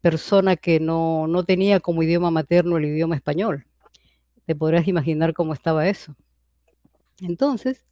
persona 0.00 0.56
que 0.56 0.80
no, 0.80 1.26
no 1.28 1.44
tenía 1.44 1.80
como 1.80 2.02
idioma 2.02 2.30
materno 2.30 2.76
el 2.78 2.86
idioma 2.86 3.16
español. 3.16 3.66
Te 4.46 4.54
podrás 4.56 4.88
imaginar 4.88 5.34
cómo 5.34 5.54
estaba 5.54 5.88
eso. 5.88 6.16
Entonces, 7.20 7.86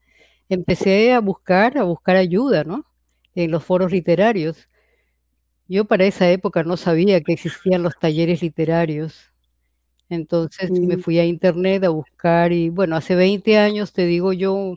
empecé 0.50 1.12
a 1.14 1.20
buscar, 1.20 1.78
a 1.78 1.84
buscar 1.84 2.16
ayuda, 2.16 2.64
¿no? 2.64 2.86
En 3.36 3.50
los 3.52 3.64
foros 3.64 3.92
literarios. 3.92 4.68
Yo 5.68 5.84
para 5.84 6.04
esa 6.06 6.30
época 6.30 6.62
no 6.64 6.76
sabía 6.76 7.20
que 7.22 7.32
existían 7.32 7.82
los 7.82 7.98
talleres 7.98 8.42
literarios. 8.42 9.32
Entonces 10.10 10.72
me 10.82 10.96
mm, 10.96 11.00
fui 11.00 11.18
a 11.20 11.26
internet 11.26 11.84
a 11.84 11.90
buscar 11.90 12.52
y 12.52 12.70
bueno, 12.70 12.96
hace 12.96 13.14
20 13.16 13.58
años, 13.58 13.92
te 13.92 14.06
digo 14.06 14.32
yo, 14.32 14.76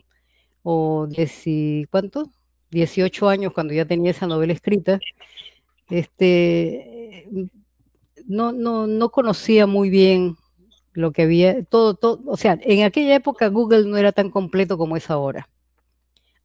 o 0.64 1.06
10 1.08 1.46
y- 1.46 1.86
¿cuánto? 1.90 2.30
18 2.70 3.28
años 3.28 3.52
cuando 3.54 3.74
ya 3.74 3.86
tenía 3.86 4.12
esa 4.12 4.26
novela 4.28 4.52
escrita, 4.54 5.00
este, 5.90 7.26
no, 8.26 8.52
no, 8.52 8.86
no 8.86 9.10
conocía 9.10 9.66
muy 9.66 9.90
bien 9.90 10.36
lo 10.94 11.12
que 11.12 11.22
había, 11.22 11.64
todo, 11.64 11.94
todo, 11.94 12.20
o 12.26 12.36
sea, 12.36 12.58
en 12.62 12.84
aquella 12.84 13.14
época 13.16 13.48
Google 13.48 13.86
no 13.86 13.96
era 13.98 14.12
tan 14.12 14.30
completo 14.30 14.78
como 14.78 14.96
es 14.96 15.10
ahora, 15.10 15.48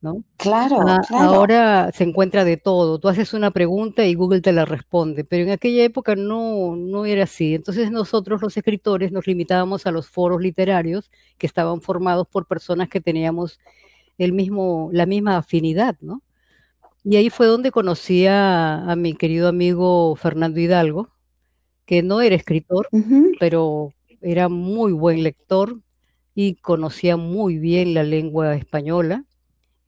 ¿no? 0.02 0.24
Claro, 0.38 0.78
Ah, 0.88 1.02
claro. 1.08 1.36
ahora 1.36 1.92
se 1.94 2.06
encuentra 2.06 2.46
de 2.46 2.58
todo. 2.58 3.00
Tú 3.00 3.10
haces 3.10 3.34
una 3.34 3.52
pregunta 3.52 4.06
y 4.06 4.16
Google 4.16 4.42
te 4.42 4.54
la 4.54 4.66
responde, 4.66 5.26
pero 5.26 5.44
en 5.44 5.52
aquella 5.52 5.84
época 5.84 6.16
no, 6.16 6.76
no 6.78 7.06
era 7.06 7.24
así. 7.24 7.56
Entonces 7.56 7.92
nosotros 7.92 8.42
los 8.42 8.56
escritores 8.58 9.12
nos 9.12 9.28
limitábamos 9.28 9.86
a 9.86 9.92
los 9.92 10.08
foros 10.10 10.42
literarios 10.42 11.12
que 11.38 11.48
estaban 11.48 11.82
formados 11.82 12.28
por 12.30 12.48
personas 12.48 12.90
que 12.90 13.02
teníamos 13.02 13.60
el 14.18 14.34
mismo, 14.34 14.90
la 14.94 15.06
misma 15.06 15.38
afinidad, 15.38 15.98
¿no? 16.02 16.22
Y 17.04 17.16
ahí 17.18 17.30
fue 17.30 17.48
donde 17.48 17.72
conocí 17.72 18.28
a, 18.28 18.92
a 18.92 18.96
mi 18.96 19.14
querido 19.16 19.48
amigo 19.48 20.16
Fernando 20.16 20.60
Hidalgo, 20.60 21.10
que 21.86 22.04
no 22.04 22.22
era 22.22 22.36
escritor, 22.36 22.90
pero 23.40 23.94
era 24.22 24.50
muy 24.50 24.92
buen 24.94 25.24
lector 25.24 25.80
y 26.36 26.56
conocía 26.56 27.18
muy 27.18 27.58
bien 27.60 27.94
la 27.94 28.04
lengua 28.04 28.56
española 28.56 29.26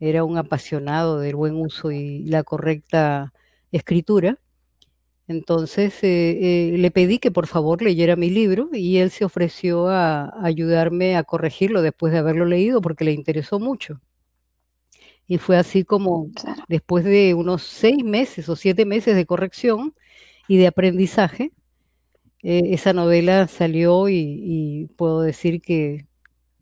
era 0.01 0.23
un 0.23 0.37
apasionado 0.37 1.19
del 1.19 1.35
buen 1.35 1.55
uso 1.55 1.91
y 1.91 2.25
la 2.25 2.43
correcta 2.43 3.33
escritura. 3.71 4.39
Entonces 5.27 6.03
eh, 6.03 6.73
eh, 6.73 6.77
le 6.77 6.91
pedí 6.91 7.19
que 7.19 7.31
por 7.31 7.47
favor 7.47 7.81
leyera 7.81 8.15
mi 8.15 8.29
libro 8.29 8.69
y 8.73 8.97
él 8.97 9.11
se 9.11 9.23
ofreció 9.25 9.87
a, 9.87 10.25
a 10.25 10.45
ayudarme 10.45 11.15
a 11.15 11.23
corregirlo 11.23 11.81
después 11.83 12.11
de 12.11 12.19
haberlo 12.19 12.45
leído 12.45 12.81
porque 12.81 13.05
le 13.05 13.13
interesó 13.13 13.59
mucho. 13.59 14.01
Y 15.27 15.37
fue 15.37 15.57
así 15.57 15.85
como 15.85 16.31
claro. 16.33 16.63
después 16.67 17.05
de 17.05 17.35
unos 17.35 17.63
seis 17.63 18.03
meses 18.03 18.49
o 18.49 18.55
siete 18.55 18.85
meses 18.85 19.15
de 19.15 19.25
corrección 19.25 19.93
y 20.47 20.57
de 20.57 20.67
aprendizaje, 20.67 21.51
eh, 22.43 22.63
esa 22.73 22.91
novela 22.93 23.47
salió 23.47 24.09
y, 24.09 24.15
y 24.15 24.87
puedo 24.97 25.21
decir 25.21 25.61
que 25.61 26.07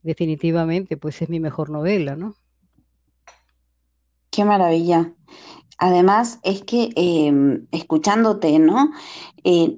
definitivamente 0.04 0.98
pues 0.98 1.22
es 1.22 1.30
mi 1.30 1.40
mejor 1.40 1.70
novela, 1.70 2.16
¿no? 2.18 2.36
Qué 4.40 4.46
maravilla. 4.46 5.12
Además, 5.80 6.40
es 6.44 6.64
que 6.64 6.92
eh, 6.96 7.34
escuchándote, 7.72 8.58
¿no? 8.60 8.92
Eh, 9.44 9.78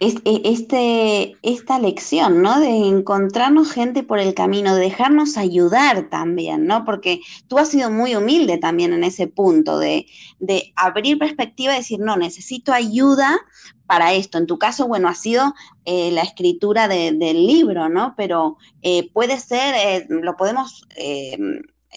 es, 0.00 0.16
e- 0.26 0.42
este, 0.44 1.36
esta 1.42 1.78
lección, 1.78 2.42
¿no? 2.42 2.60
De 2.60 2.68
encontrarnos 2.88 3.72
gente 3.72 4.02
por 4.02 4.18
el 4.18 4.34
camino, 4.34 4.74
de 4.74 4.82
dejarnos 4.82 5.38
ayudar 5.38 6.10
también, 6.10 6.66
¿no? 6.66 6.84
Porque 6.84 7.20
tú 7.48 7.58
has 7.58 7.70
sido 7.70 7.90
muy 7.90 8.16
humilde 8.16 8.58
también 8.58 8.92
en 8.92 9.04
ese 9.04 9.28
punto 9.28 9.78
de, 9.78 10.06
de 10.40 10.74
abrir 10.76 11.18
perspectiva 11.18 11.72
y 11.74 11.78
decir, 11.78 12.00
no, 12.00 12.16
necesito 12.18 12.72
ayuda 12.74 13.40
para 13.86 14.12
esto. 14.14 14.38
En 14.38 14.46
tu 14.46 14.58
caso, 14.58 14.88
bueno, 14.88 15.08
ha 15.08 15.14
sido 15.14 15.54
eh, 15.86 16.10
la 16.12 16.22
escritura 16.22 16.88
de- 16.88 17.12
del 17.12 17.46
libro, 17.46 17.88
¿no? 17.88 18.14
Pero 18.16 18.58
eh, 18.82 19.10
puede 19.12 19.40
ser, 19.40 20.06
lo 20.10 20.36
podemos... 20.36 20.84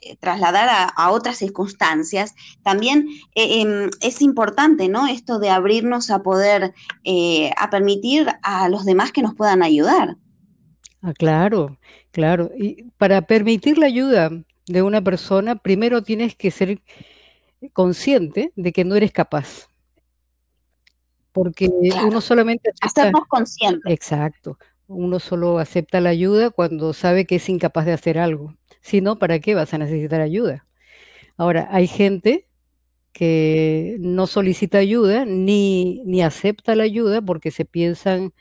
eh, 0.02 0.16
trasladar 0.18 0.70
a, 0.70 0.84
a 0.86 1.12
otras 1.12 1.38
circunstancias, 1.38 2.36
también 2.64 3.08
eh, 3.36 3.62
eh, 3.64 3.90
es 4.02 4.22
importante, 4.22 4.90
¿no? 4.90 5.08
Esto 5.08 5.40
de 5.40 5.50
abrirnos 5.50 6.10
a 6.12 6.24
poder, 6.24 6.74
eh, 7.04 7.52
a 7.58 7.70
permitir 7.70 8.28
a 8.44 8.70
los 8.70 8.86
demás 8.86 9.12
que 9.12 9.22
nos 9.22 9.36
puedan 9.36 9.64
ayudar. 9.64 10.18
Ah, 11.02 11.14
claro, 11.14 11.78
claro. 12.12 12.52
Y 12.58 12.84
para 12.98 13.22
permitir 13.28 13.78
la 13.78 13.86
ayuda 13.88 14.32
de 14.68 14.82
una 14.82 15.02
persona, 15.02 15.56
primero 15.56 16.02
tienes 16.04 16.36
que 16.36 16.52
ser 16.52 16.82
consciente 17.74 18.52
de 18.56 18.72
que 18.74 18.86
no 18.86 18.96
eres 18.96 19.12
capaz, 19.12 19.70
porque 21.32 21.74
Claro, 21.90 22.08
uno 22.08 22.22
solamente 22.22 22.70
acepta, 22.82 23.18
hacernos 23.18 23.28
conscientes. 23.28 23.94
exacto, 23.94 24.58
uno 24.88 25.20
solo 25.20 25.60
acepta 25.60 26.02
la 26.02 26.10
ayuda 26.10 26.50
cuando 26.52 26.94
sabe 26.94 27.26
que 27.26 27.36
es 27.38 27.50
incapaz 27.50 27.86
de 27.86 27.94
hacer 27.94 28.18
algo. 28.20 28.56
Si 28.86 29.02
no, 29.02 29.18
¿para 29.18 29.40
qué 29.40 29.56
vas 29.56 29.74
a 29.74 29.80
necesitar 29.80 30.22
ayuda? 30.22 30.68
Ahora, 31.38 31.68
hay 31.72 31.88
gente 31.88 32.48
que 33.14 33.98
no 34.00 34.28
solicita 34.28 34.78
ayuda 34.78 35.26
ni, 35.26 36.04
ni 36.06 36.22
acepta 36.22 36.76
la 36.76 36.84
ayuda 36.84 37.20
porque 37.24 37.50
se 37.50 37.66
piensan 37.66 38.32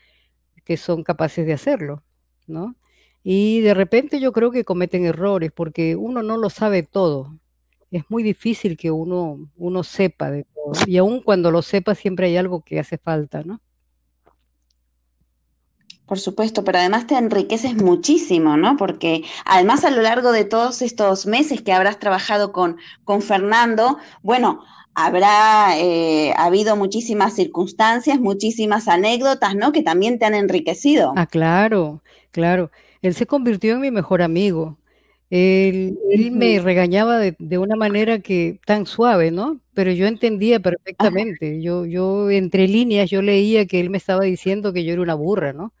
que 0.63 0.77
son 0.77 1.03
capaces 1.03 1.47
de 1.47 1.53
hacerlo, 1.53 2.03
¿no? 2.45 2.75
Y 3.23 3.61
de 3.61 3.73
repente 3.73 4.19
yo 4.19 4.33
creo 4.33 4.51
que 4.51 4.65
cometen 4.65 5.05
errores 5.05 5.51
porque 5.51 5.95
uno 5.95 6.21
no 6.21 6.37
lo 6.37 6.51
sabe 6.51 6.83
todo. 6.83 7.39
Es 7.89 8.03
muy 8.09 8.21
difícil 8.21 8.77
que 8.77 8.91
uno, 8.91 9.49
uno 9.57 9.83
sepa 9.83 10.29
de 10.29 10.43
todo. 10.45 10.73
Y 10.87 10.97
aun 10.97 11.21
cuando 11.21 11.49
lo 11.49 11.63
sepa 11.63 11.95
siempre 11.95 12.27
hay 12.27 12.37
algo 12.37 12.63
que 12.63 12.79
hace 12.79 12.99
falta, 12.99 13.43
¿no? 13.43 13.61
Por 16.05 16.19
supuesto, 16.19 16.63
pero 16.63 16.77
además 16.77 17.07
te 17.07 17.17
enriqueces 17.17 17.75
muchísimo, 17.75 18.57
¿no? 18.57 18.77
Porque 18.77 19.23
además 19.43 19.83
a 19.85 19.91
lo 19.91 20.03
largo 20.03 20.31
de 20.31 20.45
todos 20.45 20.81
estos 20.83 21.25
meses 21.25 21.61
que 21.61 21.73
habrás 21.73 21.99
trabajado 21.99 22.51
con, 22.51 22.77
con 23.03 23.23
Fernando, 23.23 23.97
bueno, 24.21 24.63
habrá 24.93 25.77
eh, 25.79 26.33
habido 26.37 26.75
muchísimas 26.75 27.33
circunstancias, 27.33 28.19
muchísimas 28.19 28.87
anécdotas, 28.87 29.55
¿no? 29.55 29.71
Que 29.71 29.81
también 29.81 30.19
te 30.19 30.25
han 30.25 30.35
enriquecido. 30.35 31.13
Ah, 31.15 31.25
claro, 31.25 32.01
claro. 32.31 32.71
Él 33.01 33.15
se 33.15 33.25
convirtió 33.25 33.73
en 33.73 33.81
mi 33.81 33.91
mejor 33.91 34.21
amigo. 34.21 34.77
Él, 35.31 35.97
él 36.11 36.31
me 36.31 36.59
regañaba 36.59 37.17
de, 37.17 37.35
de, 37.39 37.57
una 37.57 37.75
manera 37.75 38.19
que 38.19 38.59
tan 38.65 38.85
suave, 38.85 39.31
¿no? 39.31 39.59
Pero 39.73 39.91
yo 39.91 40.05
entendía 40.05 40.59
perfectamente. 40.59 41.61
Yo, 41.61 41.85
yo 41.85 42.29
entre 42.29 42.67
líneas 42.67 43.09
yo 43.09 43.23
leía 43.23 43.65
que 43.65 43.79
él 43.79 43.89
me 43.89 43.97
estaba 43.97 44.23
diciendo 44.23 44.71
que 44.71 44.83
yo 44.85 44.93
era 44.93 45.01
una 45.01 45.15
burra, 45.15 45.51
¿no? 45.51 45.73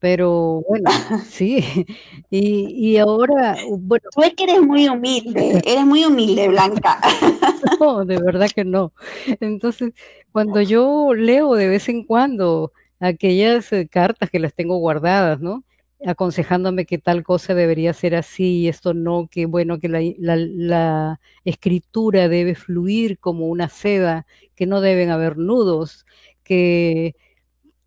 Pero 0.00 0.62
bueno, 0.66 0.90
sí. 1.28 1.64
Y, 2.32 2.92
y 2.92 2.98
ahora, 2.98 3.56
bueno. 3.78 4.08
Tú 4.14 4.22
es 4.22 4.34
que 4.34 4.44
eres 4.44 4.62
muy 4.62 4.88
humilde, 4.88 5.60
eres 5.66 5.84
muy 5.84 6.04
humilde, 6.04 6.48
Blanca. 6.48 7.00
No, 7.80 8.04
de 8.04 8.18
verdad 8.18 8.48
que 8.54 8.64
no. 8.64 8.92
Entonces, 9.40 9.92
cuando 10.32 10.60
yo 10.62 11.12
leo 11.14 11.54
de 11.54 11.68
vez 11.68 11.88
en 11.88 12.04
cuando 12.04 12.72
aquellas 13.00 13.72
eh, 13.72 13.88
cartas 13.88 14.30
que 14.30 14.38
las 14.38 14.54
tengo 14.54 14.76
guardadas, 14.76 15.40
¿no? 15.40 15.64
aconsejándome 16.06 16.86
que 16.86 16.98
tal 16.98 17.22
cosa 17.22 17.54
debería 17.54 17.92
ser 17.92 18.14
así 18.14 18.60
y 18.60 18.68
esto 18.68 18.94
no, 18.94 19.28
que 19.30 19.46
bueno, 19.46 19.78
que 19.78 19.88
la, 19.88 20.00
la, 20.18 20.36
la, 20.36 21.20
escritura 21.44 22.28
debe 22.28 22.54
fluir 22.54 23.18
como 23.18 23.46
una 23.48 23.68
seda, 23.68 24.26
que 24.54 24.66
no 24.66 24.80
deben 24.80 25.10
haber 25.10 25.36
nudos, 25.36 26.06
que, 26.42 27.16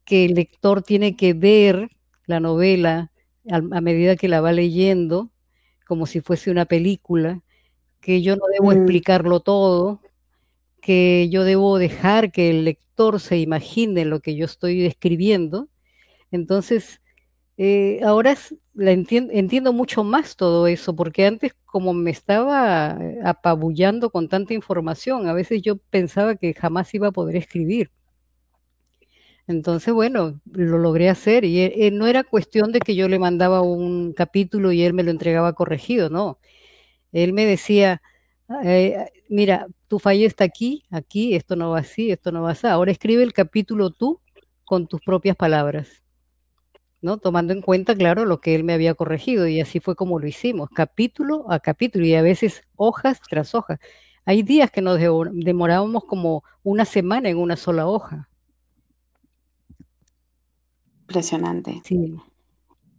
que 0.05 0.25
el 0.25 0.35
lector 0.35 0.83
tiene 0.83 1.15
que 1.15 1.33
ver 1.33 1.89
la 2.25 2.39
novela 2.39 3.11
a, 3.49 3.57
a, 3.57 3.81
medida 3.81 4.15
que 4.15 4.27
la 4.27 4.41
va 4.41 4.51
leyendo, 4.51 5.31
como 5.87 6.05
si 6.05 6.21
fuese 6.21 6.51
una 6.51 6.65
película, 6.65 7.41
que 7.99 8.21
yo 8.21 8.35
no 8.35 8.43
debo 8.51 8.69
mm. 8.69 8.77
explicarlo 8.77 9.39
todo, 9.39 10.01
que 10.81 11.29
yo 11.29 11.43
debo 11.43 11.77
dejar 11.79 12.31
que 12.31 12.49
el 12.49 12.65
lector 12.65 13.19
se 13.19 13.37
imagine 13.39 14.05
lo 14.05 14.19
que 14.19 14.35
yo 14.35 14.45
estoy 14.45 14.81
describiendo. 14.81 15.69
Entonces, 16.31 17.01
eh, 17.57 18.01
ahora 18.03 18.35
la 18.73 18.91
entiendo, 18.91 19.31
entiendo 19.33 19.71
mucho 19.73 20.03
más 20.03 20.35
todo 20.35 20.67
eso, 20.67 20.95
porque 20.95 21.25
antes 21.25 21.53
como 21.65 21.93
me 21.93 22.11
estaba 22.11 22.97
eh, 22.99 23.19
apabullando 23.23 24.09
con 24.09 24.27
tanta 24.27 24.53
información, 24.53 25.27
a 25.27 25.33
veces 25.33 25.61
yo 25.61 25.77
pensaba 25.77 26.35
que 26.35 26.53
jamás 26.53 26.93
iba 26.93 27.07
a 27.07 27.11
poder 27.11 27.35
escribir. 27.35 27.91
Entonces, 29.47 29.93
bueno, 29.93 30.39
lo 30.51 30.77
logré 30.77 31.09
hacer 31.09 31.43
y 31.45 31.61
eh, 31.61 31.91
no 31.91 32.07
era 32.07 32.23
cuestión 32.23 32.71
de 32.71 32.79
que 32.79 32.95
yo 32.95 33.09
le 33.09 33.19
mandaba 33.19 33.61
un 33.61 34.13
capítulo 34.13 34.71
y 34.71 34.83
él 34.83 34.93
me 34.93 35.03
lo 35.03 35.11
entregaba 35.11 35.53
corregido, 35.53 36.09
no. 36.09 36.39
Él 37.11 37.33
me 37.33 37.45
decía, 37.45 38.01
eh, 38.63 39.09
mira, 39.29 39.67
tu 39.87 39.99
fallo 39.99 40.27
está 40.27 40.45
aquí, 40.45 40.85
aquí, 40.91 41.35
esto 41.35 41.55
no 41.55 41.71
va 41.71 41.79
así, 41.79 42.11
esto 42.11 42.31
no 42.31 42.43
va 42.43 42.51
así. 42.51 42.67
Ahora 42.67 42.91
escribe 42.91 43.23
el 43.23 43.33
capítulo 43.33 43.91
tú 43.91 44.21
con 44.65 44.87
tus 44.87 45.01
propias 45.01 45.35
palabras. 45.35 46.03
¿no? 47.03 47.17
Tomando 47.17 47.53
en 47.53 47.61
cuenta, 47.61 47.95
claro, 47.95 48.25
lo 48.25 48.39
que 48.41 48.55
él 48.55 48.63
me 48.63 48.73
había 48.73 48.95
corregido 48.95 49.47
y 49.47 49.59
así 49.59 49.79
fue 49.81 49.95
como 49.95 50.19
lo 50.19 50.27
hicimos, 50.27 50.69
capítulo 50.73 51.45
a 51.51 51.59
capítulo 51.59 52.05
y 52.05 52.15
a 52.15 52.21
veces 52.21 52.63
hojas 52.77 53.19
tras 53.29 53.53
hojas. 53.53 53.79
Hay 54.25 54.41
días 54.41 54.71
que 54.71 54.81
nos 54.81 54.99
demorábamos 55.33 56.05
como 56.05 56.43
una 56.63 56.85
semana 56.85 57.29
en 57.29 57.37
una 57.37 57.57
sola 57.57 57.87
hoja. 57.87 58.29
Impresionante. 61.13 61.81
Sí. 61.85 62.15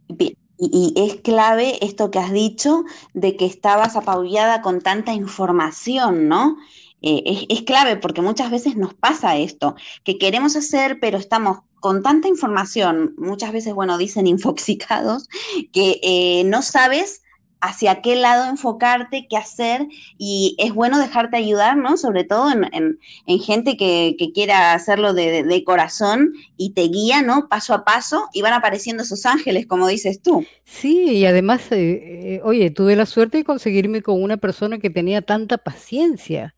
Y, 0.07 0.37
y, 0.57 0.93
es 0.95 1.15
clave 1.21 1.83
esto 1.85 2.11
que 2.11 2.19
has 2.19 2.31
dicho 2.31 2.85
de 3.13 3.35
que 3.35 3.45
estabas 3.45 3.97
apabullada 3.97 4.61
con 4.61 4.79
tanta 4.79 5.11
información, 5.11 6.29
¿no? 6.29 6.55
Eh, 7.01 7.23
es, 7.25 7.45
es, 7.49 7.63
clave 7.63 7.97
porque 7.97 8.21
muchas 8.21 8.51
veces 8.51 8.77
nos 8.77 8.93
pasa 8.93 9.35
esto, 9.35 9.75
que 10.05 10.17
queremos 10.17 10.55
hacer, 10.55 10.99
pero 11.01 11.17
estamos 11.17 11.59
con 11.81 12.01
tanta 12.01 12.29
información, 12.29 13.13
muchas 13.17 13.51
veces, 13.51 13.73
bueno, 13.73 13.97
dicen 13.97 14.27
infoxicados, 14.27 15.27
que 15.73 15.99
eh, 16.01 16.43
no 16.45 16.61
sabes 16.61 17.21
hacia 17.61 18.01
qué 18.01 18.15
lado 18.15 18.49
enfocarte, 18.49 19.27
qué 19.29 19.37
hacer, 19.37 19.87
y 20.17 20.55
es 20.59 20.73
bueno 20.73 20.99
dejarte 20.99 21.37
ayudar, 21.37 21.77
¿no? 21.77 21.97
Sobre 21.97 22.23
todo 22.23 22.51
en, 22.51 22.65
en, 22.73 22.99
en 23.25 23.39
gente 23.39 23.77
que, 23.77 24.15
que, 24.19 24.31
quiera 24.31 24.73
hacerlo 24.73 25.13
de, 25.13 25.43
de, 25.43 25.63
corazón 25.63 26.33
y 26.57 26.73
te 26.73 26.83
guía, 26.83 27.21
¿no? 27.21 27.47
Paso 27.49 27.73
a 27.73 27.83
paso, 27.83 28.29
y 28.33 28.41
van 28.41 28.53
apareciendo 28.53 29.03
esos 29.03 29.25
ángeles, 29.25 29.65
como 29.65 29.87
dices 29.87 30.21
tú. 30.21 30.45
Sí, 30.63 31.17
y 31.17 31.25
además, 31.25 31.71
eh, 31.71 32.35
eh, 32.35 32.41
oye, 32.43 32.69
tuve 32.71 32.95
la 32.95 33.05
suerte 33.05 33.37
de 33.39 33.43
conseguirme 33.43 34.01
con 34.01 34.21
una 34.21 34.37
persona 34.37 34.77
que 34.77 34.89
tenía 34.89 35.21
tanta 35.21 35.57
paciencia, 35.57 36.55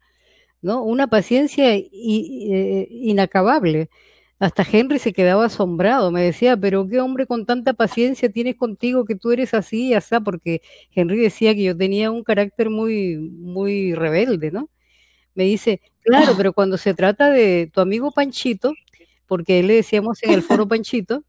¿no? 0.62 0.84
Una 0.84 1.08
paciencia 1.08 1.74
eh, 1.74 2.88
inacabable. 2.90 3.90
Hasta 4.40 4.64
Henry 4.72 5.00
se 5.00 5.14
quedaba 5.14 5.46
asombrado, 5.46 6.12
me 6.12 6.22
decía, 6.22 6.56
pero 6.58 6.88
qué 6.88 7.00
hombre 7.00 7.26
con 7.26 7.48
tanta 7.48 7.74
paciencia 7.74 8.30
tienes 8.30 8.56
contigo 8.56 9.04
que 9.04 9.16
tú 9.16 9.32
eres 9.32 9.56
así 9.56 9.88
y 9.90 9.94
así, 9.96 10.16
porque 10.24 10.62
Henry 10.94 11.18
decía 11.20 11.56
que 11.56 11.64
yo 11.64 11.76
tenía 11.76 12.12
un 12.12 12.24
carácter 12.24 12.70
muy, 12.70 13.18
muy 13.18 13.96
rebelde, 13.96 14.52
¿no? 14.52 14.70
Me 15.36 15.46
dice, 15.46 15.82
claro, 16.04 16.34
pero 16.38 16.54
cuando 16.54 16.78
se 16.78 16.94
trata 16.96 17.32
de 17.32 17.72
tu 17.74 17.82
amigo 17.82 18.12
Panchito, 18.12 18.74
porque 19.28 19.60
él 19.60 19.68
le 19.68 19.76
decíamos 19.76 20.24
en 20.24 20.32
el 20.34 20.44
foro 20.44 20.68
Panchito, 20.68 21.24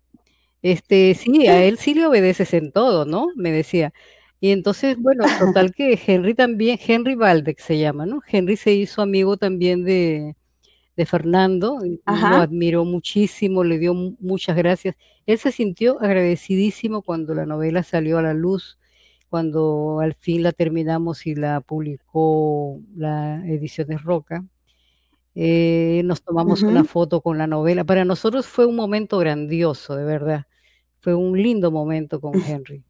este, 0.62 1.14
sí, 1.14 1.48
a 1.48 1.64
él 1.64 1.78
sí 1.78 1.94
le 1.94 2.06
obedeces 2.06 2.54
en 2.54 2.72
todo, 2.72 3.06
¿no? 3.06 3.28
Me 3.36 3.52
decía. 3.52 3.92
Y 4.40 4.52
entonces, 4.52 4.96
bueno, 4.98 5.24
total 5.40 5.74
que 5.74 6.00
Henry 6.06 6.34
también, 6.34 6.78
Henry 6.86 7.14
Valdeck 7.16 7.60
se 7.60 7.78
llama, 7.78 8.06
¿no? 8.06 8.22
Henry 8.28 8.56
se 8.56 8.72
hizo 8.74 9.02
amigo 9.02 9.36
también 9.38 9.84
de, 9.84 10.36
de 10.98 11.06
Fernando, 11.06 11.78
Ajá. 12.06 12.30
lo 12.30 12.36
admiró 12.38 12.84
muchísimo, 12.84 13.62
le 13.62 13.78
dio 13.78 13.94
muchas 13.94 14.56
gracias. 14.56 14.96
Él 15.26 15.38
se 15.38 15.52
sintió 15.52 15.96
agradecidísimo 16.00 17.02
cuando 17.02 17.36
la 17.36 17.46
novela 17.46 17.84
salió 17.84 18.18
a 18.18 18.22
la 18.22 18.34
luz, 18.34 18.80
cuando 19.30 20.00
al 20.00 20.14
fin 20.14 20.42
la 20.42 20.50
terminamos 20.50 21.24
y 21.24 21.36
la 21.36 21.60
publicó 21.60 22.80
la 22.96 23.46
Ediciones 23.46 24.02
Roca. 24.02 24.44
Eh, 25.36 26.02
nos 26.04 26.20
tomamos 26.20 26.64
uh 26.64 26.66
-huh. 26.66 26.70
una 26.70 26.82
foto 26.82 27.20
con 27.20 27.38
la 27.38 27.46
novela. 27.46 27.84
Para 27.84 28.04
nosotros 28.04 28.46
fue 28.46 28.66
un 28.66 28.74
momento 28.74 29.18
grandioso, 29.18 29.94
de 29.94 30.04
verdad. 30.04 30.46
Fue 30.98 31.14
un 31.14 31.40
lindo 31.40 31.70
momento 31.70 32.20
con 32.20 32.34
Henry. 32.42 32.82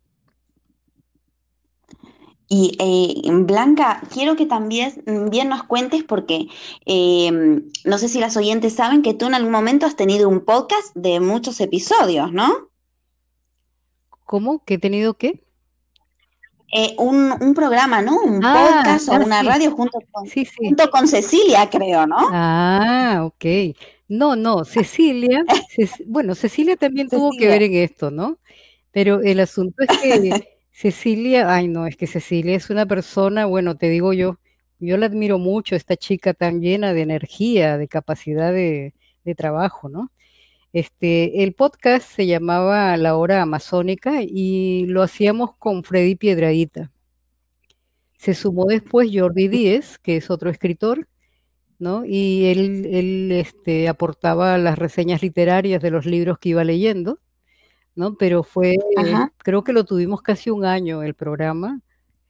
Y 2.51 2.77
eh, 2.79 3.31
Blanca, 3.31 4.01
quiero 4.11 4.35
que 4.35 4.47
también 4.47 5.03
bien 5.31 5.51
nos 5.51 5.65
cuentes 5.65 6.03
porque 6.03 6.47
eh, 6.87 7.61
no 7.85 7.99
sé 7.99 8.09
si 8.09 8.21
las 8.21 8.39
oyentes 8.39 8.73
saben 8.73 9.03
que 9.03 9.13
tú 9.13 9.27
en 9.27 9.35
algún 9.35 9.53
momento 9.53 9.85
has 9.85 9.97
tenido 9.97 10.31
un 10.31 10.41
podcast 10.45 10.95
de 10.95 11.21
muchos 11.21 11.61
episodios, 11.61 12.33
¿no? 12.33 12.71
¿Cómo? 14.25 14.65
¿Que 14.65 14.75
he 14.75 14.79
tenido 14.79 15.15
qué? 15.15 15.45
Eh, 16.73 16.95
un, 16.99 17.33
un, 17.41 17.55
programa, 17.55 18.03
¿no? 18.03 18.21
Un 18.21 18.45
ah, 18.45 18.83
podcast 18.83 19.09
o 19.09 19.13
una 19.15 19.41
sí. 19.41 19.47
radio 19.47 19.71
junto 19.71 19.99
con, 20.11 20.27
sí, 20.27 20.45
sí. 20.45 20.67
junto 20.69 20.91
con 20.91 21.09
Cecilia, 21.09 21.69
creo, 21.71 22.07
¿no? 22.07 22.17
Ah, 22.31 23.23
ok. 23.25 23.75
No, 24.09 24.37
no, 24.37 24.65
Cecilia, 24.65 25.45
bueno, 26.07 26.35
Cecilia 26.35 26.77
también 26.77 27.09
Cecilia. 27.09 27.31
tuvo 27.31 27.39
que 27.39 27.49
ver 27.49 27.63
en 27.63 27.75
esto, 27.75 28.11
¿no? 28.11 28.39
Pero 28.91 29.21
el 29.21 29.41
asunto 29.41 29.83
es 29.83 29.99
que 29.99 30.49
Cecilia, 30.81 31.53
ay 31.53 31.67
no, 31.67 31.89
es 31.89 31.97
que 31.97 32.07
Cecilia 32.07 32.55
es 32.55 32.71
una 32.71 32.87
persona, 32.87 33.47
bueno, 33.47 33.77
te 33.77 33.89
digo 33.89 34.13
yo, 34.13 34.39
yo 34.79 34.97
la 34.97 35.07
admiro 35.07 35.37
mucho, 35.37 35.75
esta 35.75 35.97
chica 35.97 36.35
tan 36.35 36.61
llena 36.61 36.95
de 36.95 37.03
energía, 37.03 37.77
de 37.77 37.89
capacidad 37.89 38.53
de, 38.53 38.95
trabajo, 39.37 39.89
¿no? 39.89 40.13
Este, 40.73 41.43
el 41.43 41.55
podcast 41.55 42.09
se 42.09 42.29
llamaba 42.29 42.97
La 42.97 43.17
Hora 43.17 43.43
Amazónica 43.43 44.23
y 44.23 44.87
lo 44.87 45.03
hacíamos 45.03 45.57
con 45.57 45.83
Freddy 45.83 46.15
Piedradita. 46.15 46.93
Se 48.17 48.33
sumó 48.35 48.67
después 48.67 49.11
Jordi 49.13 49.49
Díez, 49.49 49.99
que 49.99 50.17
es 50.17 50.31
otro 50.31 50.49
escritor, 50.49 51.09
¿no? 51.81 52.05
Y 52.07 52.47
él, 52.47 52.87
él 52.87 53.33
este, 53.33 53.89
aportaba 53.89 54.57
las 54.59 54.79
reseñas 54.79 55.23
literarias 55.23 55.83
de 55.83 55.91
los 55.91 56.07
libros 56.07 56.39
que 56.39 56.51
iba 56.51 56.63
leyendo. 56.63 57.19
¿No? 57.99 58.15
Pero 58.15 58.43
fue, 58.43 58.77
Ajá. 58.97 59.33
creo 59.39 59.65
que 59.65 59.73
lo 59.75 59.85
tuvimos 59.85 60.23
casi 60.23 60.51
un 60.51 60.65
año 60.65 61.03
el 61.03 61.15
programa, 61.15 61.81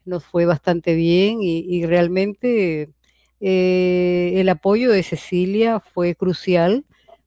nos 0.05 0.25
fue 0.25 0.47
bastante 0.47 0.95
bien 0.95 1.43
y, 1.43 1.59
y 1.59 1.87
realmente 1.87 2.91
eh, 3.41 4.33
el 4.37 4.49
apoyo 4.49 4.91
de 4.91 5.03
Cecilia 5.03 5.81
fue 5.81 6.15
crucial 6.15 6.85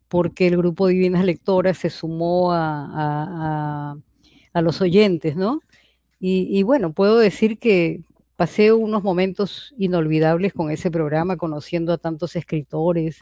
porque 0.08 0.48
el 0.48 0.58
grupo 0.58 0.88
Divinas 0.88 1.24
Lectoras 1.24 1.78
se 1.78 1.90
sumó 1.90 2.52
a, 2.52 2.90
a, 2.94 3.96
a 4.54 4.62
los 4.62 4.82
oyentes, 4.82 5.36
¿no? 5.36 5.62
Y, 6.24 6.62
bueno, 6.62 6.94
puedo 6.94 7.18
decir 7.18 7.58
que 7.58 8.04
pasé 8.36 8.72
unos 8.72 9.02
momentos 9.02 9.74
inolvidables 9.80 10.54
con 10.54 10.70
ese 10.70 10.92
programa, 10.92 11.36
conociendo 11.36 11.94
a 11.94 11.98
tantos 11.98 12.36
escritores 12.36 13.22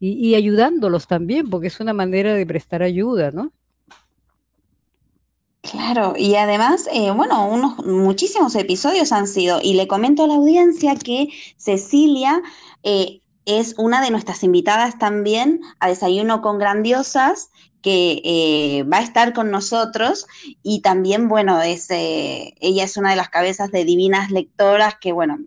y, 0.00 0.34
ayudándolos 0.34 1.06
también, 1.06 1.50
porque 1.50 1.66
es 1.66 1.78
una 1.78 1.92
manera 1.92 2.32
de 2.32 2.46
prestar 2.46 2.82
ayuda, 2.82 3.32
¿no? 3.32 3.52
Claro, 5.70 6.14
y 6.16 6.34
además, 6.36 6.88
eh, 6.92 7.10
bueno, 7.10 7.46
unos 7.46 7.84
muchísimos 7.84 8.54
episodios 8.54 9.12
han 9.12 9.28
sido, 9.28 9.60
y 9.62 9.74
le 9.74 9.86
comento 9.86 10.24
a 10.24 10.26
la 10.26 10.34
audiencia 10.34 10.96
que 10.96 11.28
Cecilia 11.58 12.40
eh, 12.82 13.20
es 13.44 13.74
una 13.76 14.00
de 14.00 14.10
nuestras 14.10 14.42
invitadas 14.44 14.98
también 14.98 15.60
a 15.78 15.88
Desayuno 15.88 16.40
con 16.40 16.58
Grandiosas, 16.58 17.50
que 17.82 18.22
eh, 18.24 18.82
va 18.84 18.98
a 18.98 19.02
estar 19.02 19.32
con 19.34 19.50
nosotros 19.50 20.26
y 20.62 20.80
también, 20.80 21.28
bueno, 21.28 21.60
es, 21.60 21.90
eh, 21.90 22.54
ella 22.60 22.84
es 22.84 22.96
una 22.96 23.10
de 23.10 23.16
las 23.16 23.28
cabezas 23.28 23.70
de 23.70 23.84
Divinas 23.84 24.30
Lectoras 24.30 24.94
que, 25.00 25.12
bueno, 25.12 25.38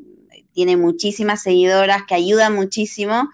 tiene 0.53 0.77
muchísimas 0.77 1.43
seguidoras 1.43 2.03
que 2.07 2.15
ayudan 2.15 2.55
muchísimo 2.55 3.29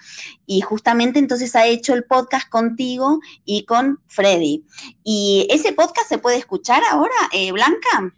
y 0.46 0.62
justamente 0.62 1.20
entonces 1.20 1.56
ha 1.56 1.68
hecho 1.68 1.94
el 1.94 2.04
podcast 2.04 2.50
contigo 2.50 3.20
y 3.46 3.66
con 3.66 4.00
Freddy. 4.08 4.64
¿Y 5.04 5.48
ese 5.50 5.74
podcast 5.74 6.08
se 6.10 6.18
puede 6.18 6.38
escuchar 6.38 6.82
ahora, 6.92 7.16
eh, 7.34 7.52
Blanca? 7.52 8.14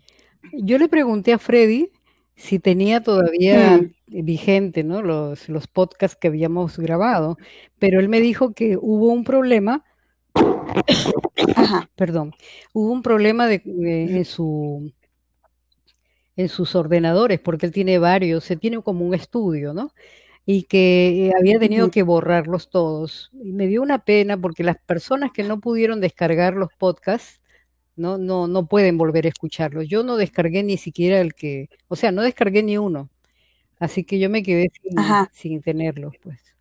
Yo 0.53 0.77
le 0.77 0.87
pregunté 0.87 1.33
a 1.33 1.39
Freddy 1.39 1.91
si 2.35 2.59
tenía 2.59 3.03
todavía 3.03 3.77
mm. 3.77 4.23
vigente 4.23 4.83
¿no? 4.83 5.01
los, 5.01 5.49
los 5.49 5.67
podcasts 5.67 6.17
que 6.19 6.29
habíamos 6.29 6.77
grabado, 6.77 7.37
pero 7.77 7.99
él 7.99 8.09
me 8.09 8.21
dijo 8.21 8.53
que 8.53 8.77
hubo 8.79 9.07
un 9.07 9.23
problema 9.23 9.83
Perdón, 11.95 12.33
hubo 12.73 12.91
un 12.91 13.01
problema 13.01 13.47
de, 13.47 13.61
en, 13.65 14.25
su, 14.25 14.91
en 16.39 16.47
sus 16.49 16.73
ordenadores, 16.75 17.39
porque 17.41 17.65
él 17.65 17.73
tiene 17.73 17.99
varios, 17.99 18.45
se 18.45 18.55
tiene 18.55 18.81
como 18.81 19.05
un 19.05 19.13
estudio, 19.13 19.73
¿no? 19.73 19.93
Y 20.45 20.63
que 20.63 21.27
eh, 21.27 21.33
había 21.37 21.59
tenido 21.59 21.91
que 21.91 22.03
borrarlos 22.03 22.69
todos. 22.69 23.29
Y 23.33 23.51
me 23.51 23.67
dio 23.67 23.81
una 23.81 24.05
pena 24.05 24.37
porque 24.39 24.63
las 24.63 24.77
personas 24.77 25.31
que 25.33 25.43
no 25.43 25.59
pudieron 25.59 25.99
descargar 26.01 26.55
los 26.55 26.69
podcasts, 26.77 27.41
no, 27.97 28.17
no, 28.17 28.47
no 28.47 28.67
pueden 28.67 28.97
volver 28.97 29.25
a 29.25 29.29
escucharlos. 29.29 29.87
Yo 29.89 30.03
no 30.03 30.17
descargué 30.17 30.63
ni 30.63 30.77
siquiera 30.77 31.19
el 31.21 31.33
que, 31.35 31.69
o 31.89 31.95
sea, 31.97 32.11
no 32.11 32.21
descargué 32.21 32.63
ni 32.63 32.77
uno. 32.77 33.09
Así 33.79 34.05
que 34.05 34.19
yo 34.19 34.29
me 34.29 34.43
quedé 34.43 34.69
sin, 34.81 34.93
sin 35.33 35.61
tenerlos, 35.61 36.15
pues 36.23 36.55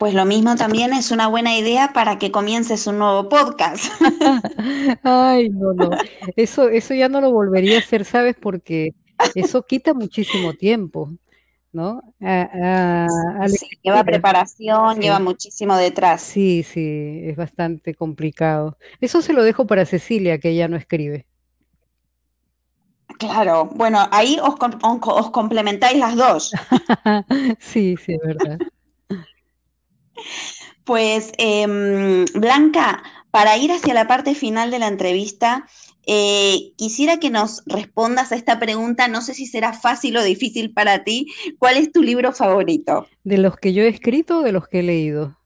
pues 0.00 0.14
lo 0.14 0.24
mismo 0.24 0.56
también 0.56 0.94
es 0.94 1.10
una 1.10 1.28
buena 1.28 1.58
idea 1.58 1.92
para 1.92 2.18
que 2.18 2.30
comiences 2.30 2.86
un 2.86 2.98
nuevo 2.98 3.28
podcast. 3.28 3.84
Ay, 5.02 5.50
no, 5.50 5.74
no. 5.74 5.90
Eso, 6.36 6.70
eso 6.70 6.94
ya 6.94 7.10
no 7.10 7.20
lo 7.20 7.30
volvería 7.30 7.76
a 7.76 7.80
hacer, 7.80 8.06
¿sabes? 8.06 8.34
Porque 8.40 8.94
eso 9.34 9.66
quita 9.66 9.92
muchísimo 9.92 10.54
tiempo, 10.54 11.10
¿no? 11.70 12.00
lleva 13.82 14.02
preparación, 14.02 15.02
lleva 15.02 15.18
muchísimo 15.18 15.76
detrás. 15.76 16.22
Sí, 16.22 16.62
sí, 16.62 17.20
es 17.24 17.36
bastante 17.36 17.94
complicado. 17.94 18.78
Eso 19.02 19.20
se 19.20 19.34
lo 19.34 19.42
dejo 19.42 19.66
para 19.66 19.84
Cecilia, 19.84 20.38
que 20.38 20.48
ella 20.48 20.66
no 20.66 20.78
escribe. 20.78 21.26
Claro, 23.18 23.66
bueno, 23.66 24.08
ahí 24.12 24.38
os, 24.42 24.54
os 24.82 25.30
complementáis 25.30 25.98
las 25.98 26.16
dos. 26.16 26.52
sí, 27.58 27.96
sí, 27.98 28.14
es 28.14 28.20
verdad. 28.22 28.58
Pues, 30.84 31.32
em, 31.38 32.24
Blanca, 32.34 33.02
para 33.30 33.56
ir 33.56 33.70
hacia 33.72 33.94
la 33.94 34.08
parte 34.08 34.34
final 34.34 34.70
de 34.70 34.78
la 34.78 34.88
entrevista, 34.88 35.66
eh, 36.06 36.72
quisiera 36.76 37.18
que 37.18 37.30
nos 37.30 37.62
respondas 37.66 38.32
a 38.32 38.36
esta 38.36 38.58
pregunta. 38.58 39.08
No 39.08 39.20
sé 39.22 39.34
si 39.34 39.46
será 39.46 39.72
fácil 39.72 40.16
o 40.16 40.24
difícil 40.24 40.72
para 40.72 41.04
ti. 41.04 41.26
¿Cuál 41.58 41.76
es 41.76 41.92
tu 41.92 42.02
libro 42.02 42.32
favorito? 42.32 43.06
¿De 43.22 43.38
los 43.38 43.56
que 43.56 43.72
yo 43.72 43.82
he 43.82 43.88
escrito 43.88 44.40
o 44.40 44.42
de 44.42 44.52
los 44.52 44.66
que 44.66 44.80
he 44.80 44.82
leído? 44.82 45.38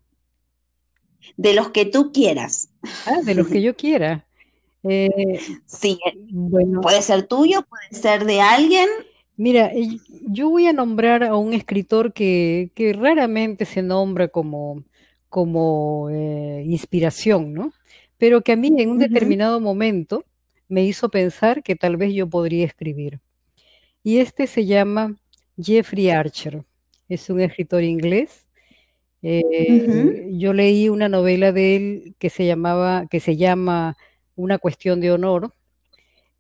De 1.37 1.55
los 1.55 1.71
que 1.71 1.85
tú 1.85 2.13
quieras. 2.13 2.69
Ah, 3.07 3.21
de 3.23 3.35
los 3.35 3.49
que 3.49 3.63
yo 3.63 3.77
quiera. 3.77 4.27
Eh, 4.87 5.41
sí, 5.65 5.99
bueno. 6.29 6.83
puede 6.83 7.01
ser 7.01 7.27
tuyo, 7.27 7.63
puede 7.63 8.03
ser 8.03 8.27
de 8.27 8.43
alguien. 8.43 8.87
Mira, 9.37 9.73
yo 10.29 10.49
voy 10.49 10.67
a 10.67 10.73
nombrar 10.73 11.25
a 11.25 11.37
un 11.37 11.55
escritor 11.55 12.13
que, 12.13 12.71
que 12.75 12.93
raramente 12.93 13.65
se 13.65 13.83
nombra 13.83 14.29
como, 14.29 14.85
como 15.29 16.09
eh, 16.11 16.63
inspiración, 16.67 17.53
¿no? 17.53 17.73
Pero 18.19 18.43
que 18.43 18.53
a 18.53 18.57
mí 18.57 18.73
en 18.79 18.91
un 18.91 18.99
determinado 18.99 19.61
momento 19.61 20.25
me 20.69 20.85
hizo 20.85 21.09
pensar 21.09 21.63
que 21.65 21.77
tal 21.77 21.97
vez 21.97 22.15
yo 22.15 22.29
podría 22.29 22.65
escribir. 22.65 23.21
Y 24.05 24.19
este 24.19 24.47
se 24.47 24.67
llama 24.67 25.17
Jeffrey 25.61 26.11
Archer. 26.11 26.65
Es 27.09 27.29
un 27.31 27.41
escritor 27.41 27.83
inglés. 27.83 28.49
Eh, 29.23 30.29
yo 30.33 30.53
leí 30.53 30.89
una 30.89 31.09
novela 31.09 31.51
de 31.53 31.77
él 31.77 32.15
que 32.19 32.31
se 32.31 32.47
llamaba, 32.47 33.07
que 33.11 33.21
se 33.21 33.37
llama 33.37 33.97
Una 34.37 34.59
cuestión 34.59 35.01
de 35.01 35.11
honor, 35.13 35.53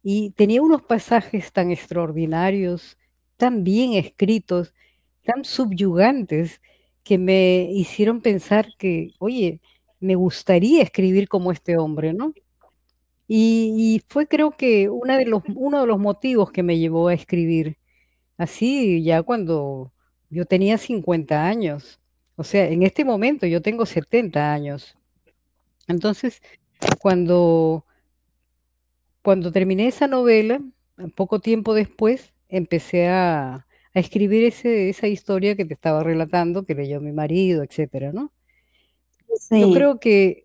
y 0.04 0.30
tenía 0.32 0.62
unos 0.62 0.82
pasajes 0.82 1.50
tan 1.52 1.72
extraordinarios, 1.72 2.98
tan 3.38 3.64
bien 3.64 3.94
escritos, 3.94 4.74
tan 5.24 5.44
subyugantes, 5.44 6.60
que 7.02 7.18
me 7.18 7.68
hicieron 7.72 8.20
pensar 8.20 8.68
que, 8.78 9.12
oye, 9.18 9.60
me 10.00 10.14
gustaría 10.14 10.82
escribir 10.82 11.28
como 11.28 11.52
este 11.52 11.78
hombre, 11.78 12.12
¿no? 12.14 12.34
Y, 13.26 14.02
fue 14.08 14.26
creo 14.28 14.52
que 14.52 14.90
una 14.90 15.18
de 15.18 15.26
los, 15.26 15.42
uno 15.54 15.80
de 15.80 15.86
los 15.86 15.98
motivos 15.98 16.52
que 16.52 16.62
me 16.62 16.78
llevó 16.78 17.08
a 17.08 17.14
escribir, 17.14 17.78
así 18.36 19.02
ya 19.02 19.22
cuando 19.22 19.92
yo 20.30 20.46
tenía 20.46 20.78
50 20.78 21.46
años. 21.46 22.00
O 22.36 22.44
sea, 22.44 22.68
en 22.68 22.82
este 22.82 23.04
momento 23.04 23.46
yo 23.46 23.62
tengo 23.62 23.86
70 23.86 24.52
años. 24.52 24.96
Entonces, 25.88 26.42
cuando 27.00 27.86
cuando 29.24 29.50
terminé 29.50 29.86
esa 29.86 30.06
novela, 30.06 30.60
poco 31.14 31.40
tiempo 31.40 31.72
después, 31.72 32.34
empecé 32.50 33.08
a, 33.08 33.66
escribir 33.94 34.44
ese, 34.44 34.90
esa 34.90 35.06
historia 35.06 35.54
que 35.56 35.64
te 35.64 35.72
estaba 35.72 36.02
relatando, 36.02 36.64
que 36.64 36.74
leyó 36.74 37.00
mi 37.00 37.12
marido, 37.12 37.62
etcétera, 37.62 38.12
¿no? 38.12 38.32
Yo 39.50 39.72
creo 39.72 39.98
que 40.00 40.44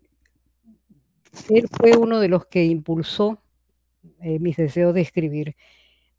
él 1.50 1.66
fue 1.70 1.96
uno 1.96 2.20
de 2.20 2.28
los 2.28 2.46
que 2.46 2.64
impulsó 2.64 3.42
eh, 4.20 4.38
mis 4.38 4.56
deseos 4.56 4.94
de 4.94 5.00
escribir. 5.02 5.56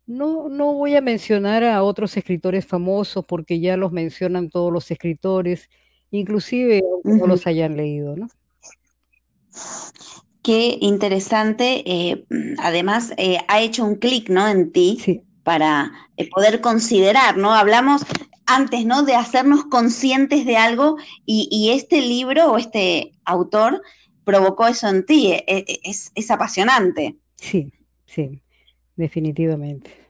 No, 0.06 0.50
no 0.50 0.74
voy 0.74 0.96
a 0.96 1.02
mencionar 1.02 1.64
a 1.64 1.82
otros 1.82 2.16
escritores 2.18 2.68
famosos 2.68 3.26
porque 3.26 3.60
ya 3.60 3.76
los 3.76 3.92
mencionan 3.92 4.50
todos 4.50 4.72
los 4.72 4.92
escritores, 4.92 5.70
inclusive 6.12 6.84
aunque 7.04 7.22
no 7.22 7.28
los 7.28 7.48
hayan 7.48 7.76
leído, 7.76 8.18
¿no? 8.18 8.28
Qué 10.42 10.78
interesante. 10.82 11.84
Eh, 11.86 12.26
además, 12.60 13.14
eh, 13.18 13.38
ha 13.48 13.62
hecho 13.62 13.86
un 13.86 13.96
clic, 13.96 14.30
¿no? 14.30 14.48
En 14.48 14.72
ti 14.72 15.24
para 15.44 15.92
eh, 16.18 16.30
poder 16.30 16.62
considerar, 16.62 17.38
¿no? 17.38 17.54
Hablamos 17.54 18.04
antes, 18.46 18.86
¿no? 18.86 19.04
De 19.04 19.16
hacernos 19.16 19.66
conscientes 19.66 20.46
de 20.46 20.58
algo 20.58 20.98
y, 21.26 21.72
este 21.74 22.02
libro 22.02 22.52
o 22.52 22.58
este 22.58 23.14
autor 23.24 23.82
provocó 24.24 24.68
eso 24.68 24.88
en 24.88 25.06
ti. 25.06 25.34
Es, 25.48 26.12
es 26.16 26.32
apasionante. 26.32 27.16
Sí, 27.36 27.72
sí, 28.06 28.42
definitivamente. 28.96 30.01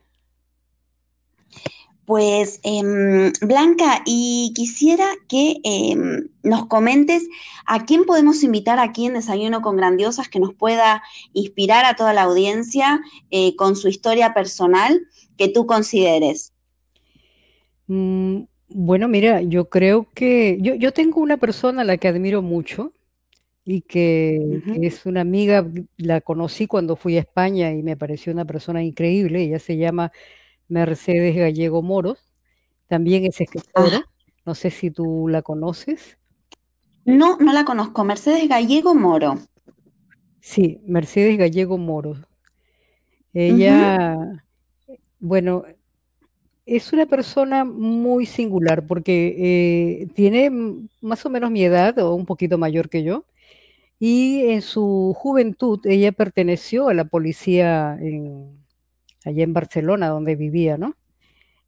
Pues 2.04 2.60
em, 2.64 3.32
Blanca, 3.40 4.02
y 4.04 4.52
quisiera 4.54 5.06
que 5.28 5.58
em, 5.62 6.28
nos 6.42 6.66
comentes 6.66 7.28
a 7.64 7.84
quién 7.84 8.04
podemos 8.04 8.42
invitar 8.42 8.80
aquí 8.80 9.06
en 9.06 9.14
Desayuno 9.14 9.62
con 9.62 9.76
Grandiosas 9.76 10.28
que 10.28 10.40
nos 10.40 10.52
pueda 10.52 11.02
inspirar 11.32 11.84
a 11.84 11.94
toda 11.94 12.12
la 12.12 12.22
audiencia 12.22 13.00
eh, 13.30 13.54
con 13.54 13.76
su 13.76 13.88
historia 13.88 14.34
personal 14.34 15.00
que 15.36 15.48
tú 15.48 15.66
consideres. 15.66 16.52
Mm, 17.86 18.42
bueno, 18.68 19.08
mira, 19.08 19.42
yo 19.42 19.68
creo 19.68 20.08
que 20.14 20.58
yo, 20.60 20.74
yo, 20.74 20.92
tengo 20.92 21.20
una 21.20 21.36
persona 21.36 21.82
a 21.82 21.84
la 21.84 21.98
que 21.98 22.08
admiro 22.08 22.42
mucho 22.42 22.92
y 23.64 23.82
que, 23.82 24.62
que 24.64 24.86
es 24.86 25.06
una 25.06 25.20
amiga, 25.20 25.66
la 25.98 26.20
conocí 26.20 26.66
cuando 26.66 26.96
fui 26.96 27.16
a 27.16 27.20
España 27.20 27.72
y 27.72 27.82
me 27.82 27.96
pareció 27.96 28.32
una 28.32 28.44
persona 28.44 28.82
increíble, 28.82 29.42
ella 29.42 29.58
se 29.58 29.76
llama 29.76 30.10
Mercedes 30.68 31.36
Gallego 31.36 31.82
Moros, 31.82 32.18
también 32.88 33.24
es 33.24 33.40
escritora, 33.40 34.04
no 34.44 34.54
sé 34.54 34.70
si 34.70 34.90
tú 34.90 35.28
la 35.28 35.42
conoces. 35.42 36.18
No, 37.04 37.36
no 37.38 37.52
la 37.52 37.64
conozco, 37.64 38.04
Mercedes 38.04 38.48
Gallego 38.48 38.94
Moro. 38.94 39.38
Sí, 40.40 40.80
Mercedes 40.86 41.38
Gallego 41.38 41.78
Moro. 41.78 42.16
Ella, 43.32 44.44
bueno, 45.18 45.64
es 46.66 46.92
una 46.92 47.06
persona 47.06 47.64
muy 47.64 48.26
singular 48.26 48.86
porque 48.86 49.34
eh, 50.02 50.08
tiene 50.14 50.50
más 51.00 51.24
o 51.26 51.30
menos 51.30 51.50
mi 51.50 51.64
edad 51.64 51.98
o 51.98 52.14
un 52.14 52.26
poquito 52.26 52.58
mayor 52.58 52.88
que 52.88 53.02
yo 53.02 53.24
Y 53.98 54.50
en 54.50 54.62
su 54.62 55.14
juventud 55.16 55.80
ella 55.86 56.12
perteneció 56.12 56.88
a 56.88 56.94
la 56.94 57.04
policía 57.04 57.96
en, 58.00 58.61
allá 59.26 59.42
en 59.44 59.52
Barcelona, 59.52 60.08
donde 60.08 60.36
vivía, 60.36 60.76
¿no? 60.76 60.96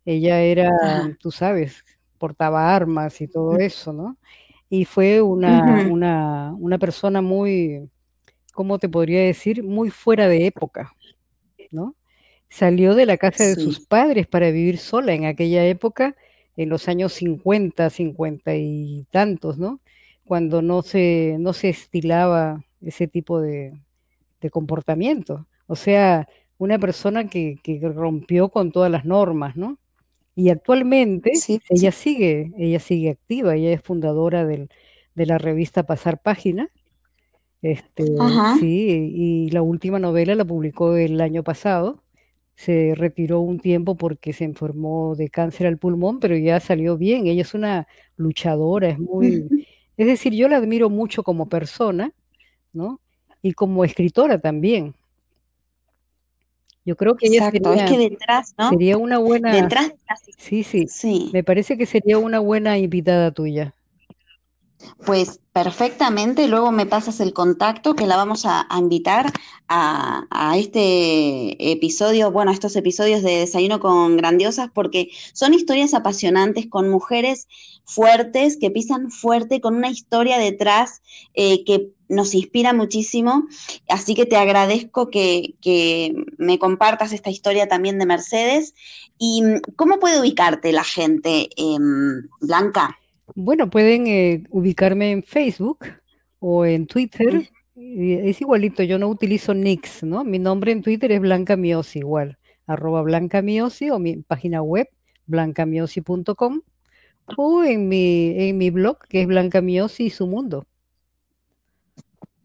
Ella 0.04 0.40
era, 0.40 0.70
tú 1.18 1.30
sabes, 1.30 1.84
portaba 2.18 2.74
armas 2.74 3.20
y 3.20 3.28
todo 3.28 3.56
eso, 3.58 3.92
¿no? 3.92 4.16
Y 4.68 4.84
fue 4.84 5.22
una, 5.22 5.86
una, 5.90 6.54
una 6.58 6.78
persona 6.78 7.22
muy, 7.22 7.88
¿cómo 8.52 8.78
te 8.78 8.88
podría 8.88 9.22
decir? 9.22 9.62
Muy 9.62 9.90
fuera 9.90 10.28
de 10.28 10.46
época, 10.46 10.94
¿no? 11.70 11.94
Salió 12.48 12.94
de 12.94 13.06
la 13.06 13.16
casa 13.16 13.44
de 13.44 13.56
sus 13.56 13.80
padres 13.80 14.26
para 14.26 14.50
vivir 14.50 14.78
sola 14.78 15.12
en 15.12 15.24
aquella 15.24 15.66
época, 15.66 16.16
en 16.56 16.68
los 16.68 16.88
años 16.88 17.12
50, 17.14 17.90
50 17.90 18.54
y 18.54 19.06
tantos, 19.10 19.58
¿no? 19.58 19.80
Cuando 20.24 20.62
no 20.62 20.82
se, 20.82 21.36
no 21.40 21.52
se 21.52 21.68
estilaba 21.68 22.64
ese 22.80 23.06
tipo 23.06 23.40
de, 23.40 23.72
comportamiento. 24.52 25.46
O 25.66 25.74
sea, 25.74 26.28
una 26.64 26.78
persona 26.78 27.28
que, 27.28 27.58
que, 27.62 27.78
rompió 27.88 28.48
con 28.48 28.72
todas 28.72 28.90
las 28.90 29.04
normas, 29.04 29.56
¿no? 29.56 29.78
Y 30.34 30.48
actualmente 30.48 31.32
ella 31.70 31.92
sigue, 31.92 32.52
ella 32.58 32.80
sigue 32.80 33.10
activa, 33.10 33.54
ella 33.54 33.72
es 33.72 33.82
fundadora 33.82 34.44
del, 34.44 34.68
de 35.14 35.26
la 35.26 35.38
revista 35.38 35.84
Pasar 35.84 36.20
Página. 36.20 36.70
Este, 37.62 38.04
sí, 38.60 39.12
y 39.14 39.50
la 39.50 39.62
última 39.62 39.98
novela 39.98 40.34
la 40.34 40.44
publicó 40.44 40.96
el 40.96 41.20
año 41.20 41.42
pasado. 41.42 42.02
Se 42.56 42.94
retiró 42.94 43.40
un 43.40 43.58
tiempo 43.58 43.96
porque 43.96 44.32
se 44.32 44.44
enfermó 44.44 45.14
de 45.16 45.28
cáncer 45.28 45.66
al 45.66 45.78
pulmón, 45.78 46.20
pero 46.20 46.36
ya 46.36 46.60
salió 46.60 46.96
bien. 46.96 47.26
Ella 47.26 47.42
es 47.42 47.54
una 47.54 47.86
luchadora, 48.16 48.88
es 48.88 48.98
muy, 48.98 49.46
es 49.96 50.06
decir, 50.06 50.34
yo 50.34 50.48
la 50.48 50.56
admiro 50.56 50.90
mucho 50.90 51.22
como 51.22 51.48
persona, 51.48 52.12
¿no? 52.72 53.00
Y 53.40 53.52
como 53.52 53.84
escritora 53.84 54.40
también. 54.40 54.94
Yo 56.84 56.96
creo 56.96 57.16
que 57.16 57.28
ella 57.28 57.50
sería, 57.50 57.86
que 57.86 57.96
detrás, 57.96 58.54
¿no? 58.58 58.68
sería 58.68 58.98
una 58.98 59.18
buena. 59.18 59.54
Detrás, 59.54 59.92
sí, 60.36 60.62
sí, 60.62 60.86
sí. 60.86 61.30
Me 61.32 61.42
parece 61.42 61.78
que 61.78 61.86
sería 61.86 62.18
una 62.18 62.40
buena 62.40 62.76
invitada 62.76 63.30
tuya. 63.30 63.72
Pues 65.04 65.40
perfectamente, 65.52 66.48
luego 66.48 66.72
me 66.72 66.86
pasas 66.86 67.20
el 67.20 67.32
contacto 67.32 67.94
que 67.94 68.06
la 68.06 68.16
vamos 68.16 68.44
a, 68.46 68.66
invitar 68.78 69.32
a, 69.68 70.54
este 70.56 71.72
episodio, 71.72 72.30
bueno, 72.30 72.50
a 72.50 72.54
estos 72.54 72.74
episodios 72.76 73.22
de 73.22 73.38
Desayuno 73.38 73.80
con 73.80 74.16
Grandiosas, 74.16 74.70
porque 74.72 75.10
son 75.32 75.54
historias 75.54 75.94
apasionantes 75.94 76.66
con 76.68 76.88
mujeres 76.88 77.48
fuertes, 77.84 78.56
que 78.56 78.70
pisan 78.70 79.10
fuerte, 79.10 79.60
con 79.60 79.76
una 79.76 79.90
historia 79.90 80.38
detrás 80.38 81.02
eh, 81.34 81.64
que 81.64 81.90
nos 82.08 82.34
inspira 82.34 82.72
muchísimo. 82.72 83.46
Así 83.88 84.14
que 84.14 84.26
te 84.26 84.36
agradezco 84.36 85.10
que, 85.10 85.54
me 86.38 86.58
compartas 86.58 87.12
esta 87.12 87.30
historia 87.30 87.68
también 87.68 87.98
de 87.98 88.06
Mercedes. 88.06 88.74
¿Y 89.18 89.42
cómo 89.76 89.98
puede 90.00 90.20
ubicarte 90.20 90.72
la 90.72 90.84
gente, 90.84 91.48
Blanca? 92.40 92.98
Bueno, 93.34 93.70
pueden 93.70 94.06
eh, 94.06 94.44
ubicarme 94.50 95.10
en 95.10 95.22
Facebook 95.22 95.86
o 96.38 96.64
en 96.66 96.86
Twitter. 96.86 97.50
Es 97.74 98.40
igualito, 98.40 98.82
yo 98.82 98.98
no 98.98 99.08
utilizo 99.08 99.54
Nix, 99.54 100.02
¿no? 100.02 100.24
Mi 100.24 100.38
nombre 100.38 100.72
en 100.72 100.82
Twitter 100.82 101.10
es 101.12 101.20
Blanca 101.20 101.56
Miosi, 101.56 102.00
igual, 102.00 102.38
arroba 102.66 103.02
Blanca 103.02 103.42
Miosi 103.42 103.90
o 103.90 103.98
mi 103.98 104.16
página 104.16 104.62
web, 104.62 104.88
blancamiosi.com 105.26 106.60
o 107.36 107.64
en 107.64 107.88
mi, 107.88 108.34
en 108.36 108.58
mi 108.58 108.70
blog, 108.70 108.98
que 109.08 109.22
es 109.22 109.26
Blanca 109.26 109.60
Miosi 109.60 110.04
y 110.04 110.10
su 110.10 110.26
mundo. 110.26 110.66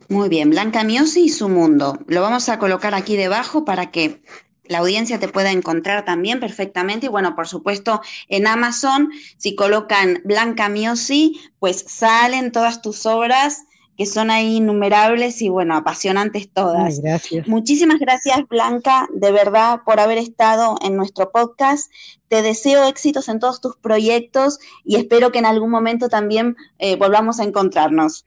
Muy 0.07 0.27
bien, 0.27 0.49
Blanca 0.49 0.83
Miosi 0.83 1.25
y 1.25 1.29
su 1.29 1.49
mundo. 1.49 1.99
Lo 2.07 2.21
vamos 2.21 2.49
a 2.49 2.57
colocar 2.57 2.95
aquí 2.95 3.15
debajo 3.15 3.63
para 3.63 3.91
que 3.91 4.21
la 4.69 4.77
audiencia 4.77 5.19
te 5.19 5.27
pueda 5.27 5.51
encontrar 5.51 6.05
también 6.05 6.39
perfectamente. 6.39 7.07
Y 7.07 7.09
bueno, 7.09 7.35
por 7.35 7.47
supuesto, 7.47 8.01
en 8.29 8.47
Amazon, 8.47 9.09
si 9.37 9.55
colocan 9.55 10.21
Blanca 10.23 10.69
Miosi, 10.69 11.41
pues 11.59 11.83
salen 11.87 12.53
todas 12.53 12.81
tus 12.81 13.05
obras 13.05 13.63
que 13.97 14.05
son 14.05 14.31
ahí 14.31 14.55
innumerables 14.55 15.41
y 15.41 15.49
bueno, 15.49 15.75
apasionantes 15.75 16.49
todas. 16.49 17.01
gracias. 17.01 17.45
Muchísimas 17.49 17.99
gracias, 17.99 18.47
Blanca, 18.47 19.09
de 19.13 19.33
verdad, 19.33 19.81
por 19.85 19.99
haber 19.99 20.17
estado 20.17 20.77
en 20.81 20.95
nuestro 20.95 21.31
podcast. 21.31 21.91
Te 22.29 22.41
deseo 22.41 22.87
éxitos 22.87 23.27
en 23.27 23.39
todos 23.39 23.59
tus 23.59 23.75
proyectos 23.75 24.59
y 24.85 24.95
espero 24.95 25.33
que 25.33 25.39
en 25.39 25.45
algún 25.45 25.69
momento 25.69 26.07
también 26.07 26.55
eh, 26.77 26.95
volvamos 26.95 27.41
a 27.41 27.43
encontrarnos. 27.43 28.25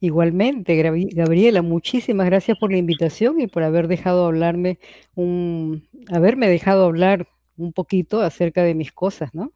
Igualmente, 0.00 0.76
Gabriela, 1.14 1.62
muchísimas 1.62 2.26
gracias 2.26 2.58
por 2.58 2.70
la 2.70 2.76
invitación 2.76 3.40
y 3.40 3.46
por 3.46 3.62
haber 3.62 3.88
dejado 3.88 4.26
hablarme 4.26 4.78
un, 5.14 5.88
haberme 6.10 6.48
dejado 6.48 6.84
hablar 6.84 7.28
un 7.56 7.72
poquito 7.72 8.20
acerca 8.20 8.62
de 8.62 8.74
mis 8.74 8.92
cosas, 8.92 9.34
¿no? 9.34 9.52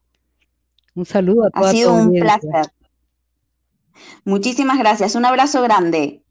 Un 0.94 1.04
saludo 1.04 1.46
a 1.46 1.50
toda 1.50 1.68
Ha 1.68 1.72
sido 1.72 1.92
un 1.92 2.12
placer. 2.12 2.72
Muchísimas 4.24 4.78
gracias. 4.78 5.14
Un 5.14 5.26
abrazo 5.26 5.62
grande. 5.62 6.22